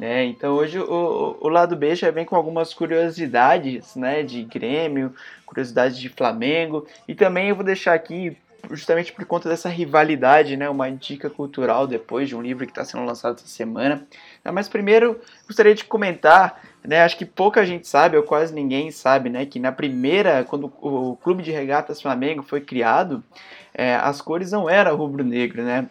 [0.00, 0.24] né?
[0.24, 5.98] Então hoje o, o lado B já vem com algumas curiosidades né, de Grêmio, curiosidades
[5.98, 8.34] de Flamengo, e também eu vou deixar aqui,
[8.70, 12.82] justamente por conta dessa rivalidade, né, uma dica cultural depois de um livro que está
[12.82, 14.06] sendo lançado essa semana.
[14.42, 19.28] Mas primeiro gostaria de comentar, né, acho que pouca gente sabe, ou quase ninguém sabe,
[19.28, 23.22] né, que na primeira, quando o Clube de Regatas Flamengo foi criado,
[23.74, 25.86] é, as cores não eram rubro-negro, né?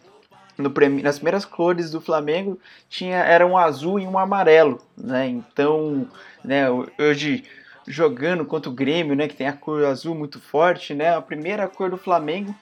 [0.61, 5.27] No, nas primeiras cores do Flamengo tinha era um azul e um amarelo, né?
[5.27, 6.07] Então,
[6.43, 6.65] né,
[6.99, 7.43] hoje
[7.87, 11.15] jogando contra o Grêmio, né, que tem a cor azul muito forte, né?
[11.15, 12.53] A primeira cor do Flamengo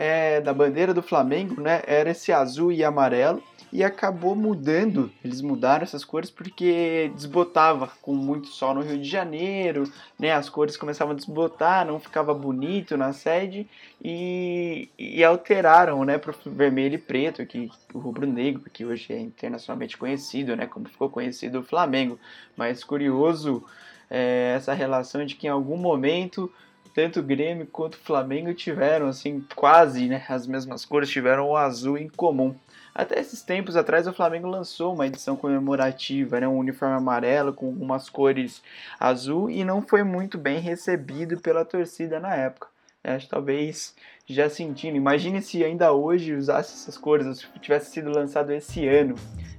[0.00, 5.12] é da bandeira do Flamengo, né, era esse azul e amarelo e acabou mudando.
[5.22, 9.84] Eles mudaram essas cores porque desbotava com muito sol no Rio de Janeiro,
[10.18, 10.32] né?
[10.32, 13.68] As cores começavam a desbotar, não ficava bonito na sede
[14.02, 19.98] e, e alteraram, né, para vermelho e preto, que o rubro-negro, que hoje é internacionalmente
[19.98, 22.18] conhecido, né, como ficou conhecido o Flamengo.
[22.56, 23.62] Mas curioso
[24.08, 26.50] é, essa relação de que em algum momento
[26.94, 31.56] tanto o Grêmio quanto o Flamengo tiveram assim quase né, as mesmas cores, tiveram o
[31.56, 32.54] azul em comum.
[32.94, 37.66] Até esses tempos atrás o Flamengo lançou uma edição comemorativa, né, um uniforme amarelo com
[37.66, 38.62] algumas cores
[38.98, 42.68] azul e não foi muito bem recebido pela torcida na época.
[43.02, 43.94] É, acho talvez
[44.26, 44.96] já sentindo.
[44.96, 49.14] Imagine se ainda hoje usasse essas cores, se tivesse sido lançado esse ano,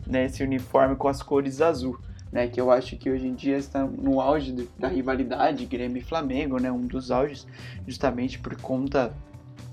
[0.05, 1.99] né, esse uniforme com as cores azul.
[2.31, 6.01] Né, que eu acho que hoje em dia está no auge da rivalidade Grêmio e
[6.01, 7.45] Flamengo, né, um dos auges,
[7.85, 9.13] justamente por conta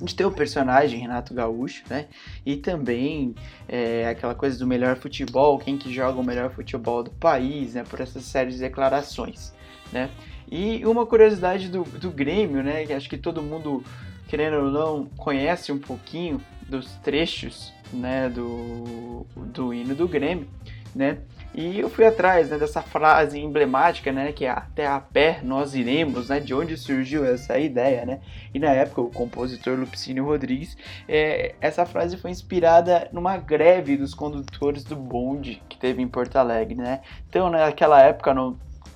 [0.00, 2.06] de ter o personagem Renato Gaúcho, né?
[2.46, 3.34] E também
[3.68, 7.84] é, aquela coisa do melhor futebol, quem que joga o melhor futebol do país, né?
[7.88, 9.52] Por essas séries de declarações,
[9.92, 10.10] né?
[10.50, 12.86] E uma curiosidade do, do Grêmio, né?
[12.86, 13.82] Que acho que todo mundo,
[14.28, 18.28] querendo ou não, conhece um pouquinho dos trechos, né?
[18.28, 20.48] Do, do hino do Grêmio,
[20.94, 21.18] né?
[21.60, 25.74] E eu fui atrás né, dessa frase emblemática, né, que é até a pé nós
[25.74, 28.20] iremos, né, de onde surgiu essa ideia, né?
[28.54, 30.76] E na época o compositor Lupicínio Rodrigues,
[31.08, 36.36] é, essa frase foi inspirada numa greve dos condutores do bonde que teve em Porto
[36.36, 37.00] Alegre, né?
[37.28, 38.32] Então naquela época,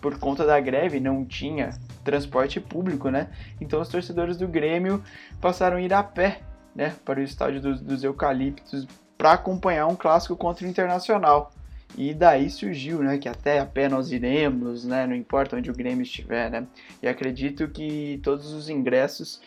[0.00, 1.70] por conta da greve, não tinha
[2.04, 3.26] transporte público, né?
[3.60, 5.02] Então os torcedores do Grêmio
[5.40, 6.42] passaram a ir a pé,
[6.76, 8.86] né, para o estádio dos Eucaliptos
[9.18, 11.50] para acompanhar um clássico contra o Internacional.
[11.96, 15.74] E daí surgiu, né, que até a pé nós iremos, né, não importa onde o
[15.74, 16.66] Grêmio estiver, né.
[17.02, 19.40] E acredito que todos os ingressos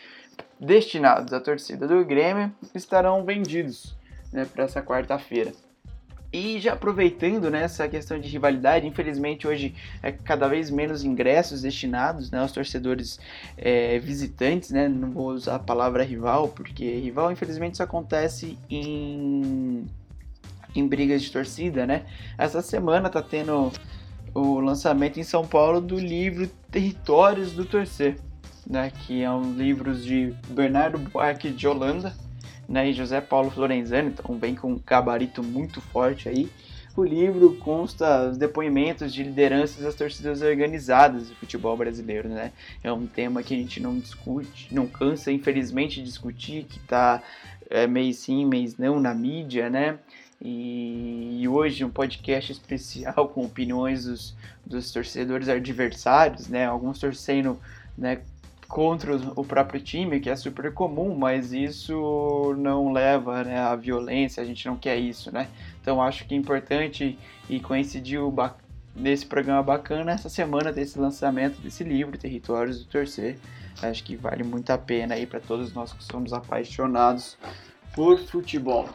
[0.58, 3.96] destinados à torcida do Grêmio estarão vendidos,
[4.32, 5.52] né, para essa quarta-feira.
[6.32, 11.62] E já aproveitando né, essa questão de rivalidade, infelizmente hoje é cada vez menos ingressos
[11.62, 13.18] destinados né, aos torcedores
[13.56, 19.86] é, visitantes, né, não vou usar a palavra rival, porque rival infelizmente isso acontece em
[20.78, 22.02] em brigas de torcida, né?
[22.36, 23.72] Essa semana tá tendo
[24.34, 28.16] o lançamento em São Paulo do livro Territórios do Torcer,
[28.66, 28.90] né?
[28.90, 32.14] Que é um livro de Bernardo Buarque de Holanda,
[32.68, 32.90] né?
[32.90, 36.50] E José Paulo Florenzano, então vem com um gabarito muito forte aí.
[36.96, 42.52] O livro consta os depoimentos de lideranças das torcidas organizadas do futebol brasileiro, né?
[42.82, 47.22] É um tema que a gente não discute, não cansa, infelizmente, de discutir, que tá
[47.68, 49.98] é, mês sim, mês não na mídia, né?
[50.48, 56.66] E, hoje um podcast especial com opiniões dos, dos torcedores adversários, né?
[56.66, 57.58] Alguns torcendo
[57.98, 58.20] né,
[58.68, 64.40] contra o próprio time, que é super comum, mas isso não leva né, à violência,
[64.40, 65.48] a gente não quer isso, né?
[65.82, 67.18] Então acho que é importante
[67.48, 68.32] e coincidiu
[68.94, 73.36] nesse programa bacana essa semana desse lançamento desse livro, Territórios do Torcer.
[73.82, 77.36] Acho que vale muito a pena aí para todos nós que somos apaixonados
[77.94, 78.88] por futebol.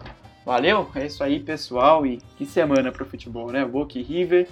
[0.46, 0.90] Valeu?
[0.96, 2.06] É isso aí, pessoal.
[2.06, 3.64] E que semana para o futebol, né?
[3.64, 4.48] Boca e River,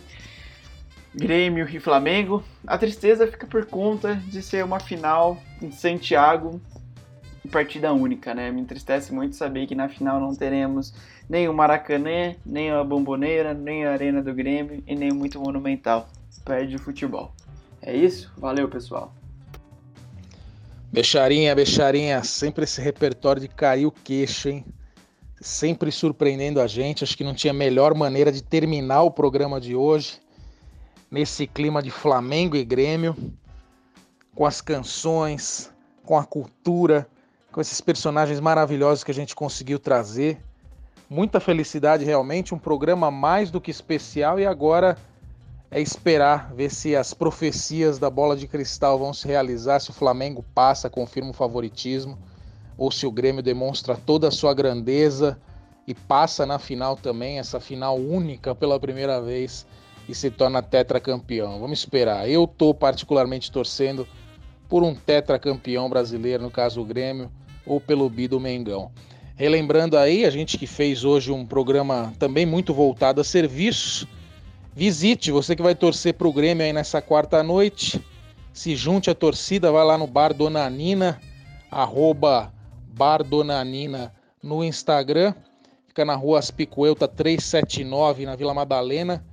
[1.14, 2.44] Grêmio e Flamengo.
[2.66, 6.62] A tristeza fica por conta de ser uma final em Santiago,
[7.50, 8.52] partida única, né?
[8.52, 10.94] Me entristece muito saber que na final não teremos
[11.28, 16.10] nem o Maracanã, nem a Bomboneira, nem a Arena do Grêmio e nem muito Monumental.
[16.46, 17.34] Perde o futebol.
[17.82, 18.32] É isso?
[18.38, 19.14] Valeu, pessoal.
[20.92, 24.66] Becharinha, Becharinha, sempre esse repertório de cair o queixo, hein?
[25.42, 27.04] Sempre surpreendendo a gente.
[27.04, 30.20] Acho que não tinha melhor maneira de terminar o programa de hoje
[31.10, 33.16] nesse clima de Flamengo e Grêmio,
[34.36, 35.72] com as canções,
[36.06, 37.08] com a cultura,
[37.52, 40.40] com esses personagens maravilhosos que a gente conseguiu trazer.
[41.10, 44.96] Muita felicidade realmente, um programa mais do que especial e agora
[45.72, 49.94] é esperar ver se as profecias da bola de cristal vão se realizar, se o
[49.94, 52.18] Flamengo passa, confirma o favoritismo,
[52.80, 55.38] ou se o Grêmio demonstra toda a sua grandeza
[55.86, 59.68] e passa na final também, essa final única pela primeira vez
[60.08, 61.60] e se torna tetracampeão.
[61.60, 62.30] Vamos esperar.
[62.30, 64.08] Eu estou particularmente torcendo
[64.70, 67.30] por um tetracampeão brasileiro, no caso o Grêmio,
[67.66, 68.92] ou pelo Bi do Mengão.
[69.36, 74.08] Relembrando aí, a gente que fez hoje um programa também muito voltado a serviços
[74.80, 78.02] Visite, você que vai torcer para o Grêmio aí nessa quarta noite.
[78.54, 81.20] Se junte à torcida, vai lá no Bar Dona Nina,
[81.70, 82.54] arroba
[83.00, 85.34] Bar Dona Nina no Instagram.
[85.88, 89.24] Fica na rua Aspicuelta 379, na Vila Madalena.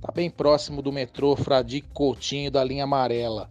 [0.00, 3.50] Tá bem próximo do metrô Fradique Coutinho da linha amarela.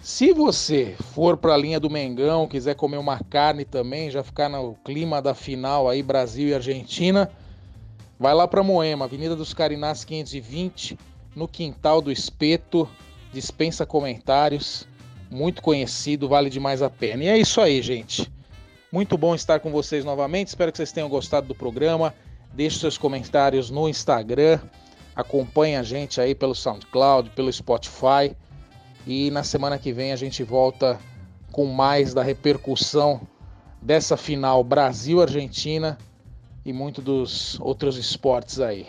[0.00, 4.48] Se você for para a linha do Mengão, quiser comer uma carne também, já ficar
[4.48, 7.28] no clima da final aí Brasil e Argentina,
[8.20, 10.96] Vai lá para Moema, Avenida dos Carinás 520,
[11.34, 12.88] no quintal do Espeto.
[13.32, 14.86] Dispensa comentários.
[15.28, 17.24] Muito conhecido, vale demais a pena.
[17.24, 18.30] E é isso aí, gente.
[18.92, 20.48] Muito bom estar com vocês novamente.
[20.48, 22.12] Espero que vocês tenham gostado do programa.
[22.52, 24.60] Deixe seus comentários no Instagram.
[25.16, 28.36] Acompanhe a gente aí pelo SoundCloud, pelo Spotify.
[29.06, 31.00] E na semana que vem a gente volta
[31.50, 33.22] com mais da repercussão
[33.80, 35.96] dessa final Brasil-Argentina
[36.62, 38.86] e muito dos outros esportes aí.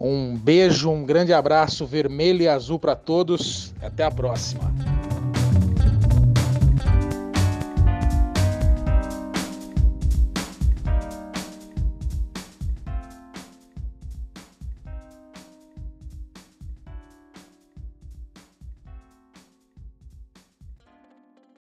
[0.00, 3.74] Um beijo, um grande abraço vermelho e azul para todos.
[3.82, 4.97] Até a próxima.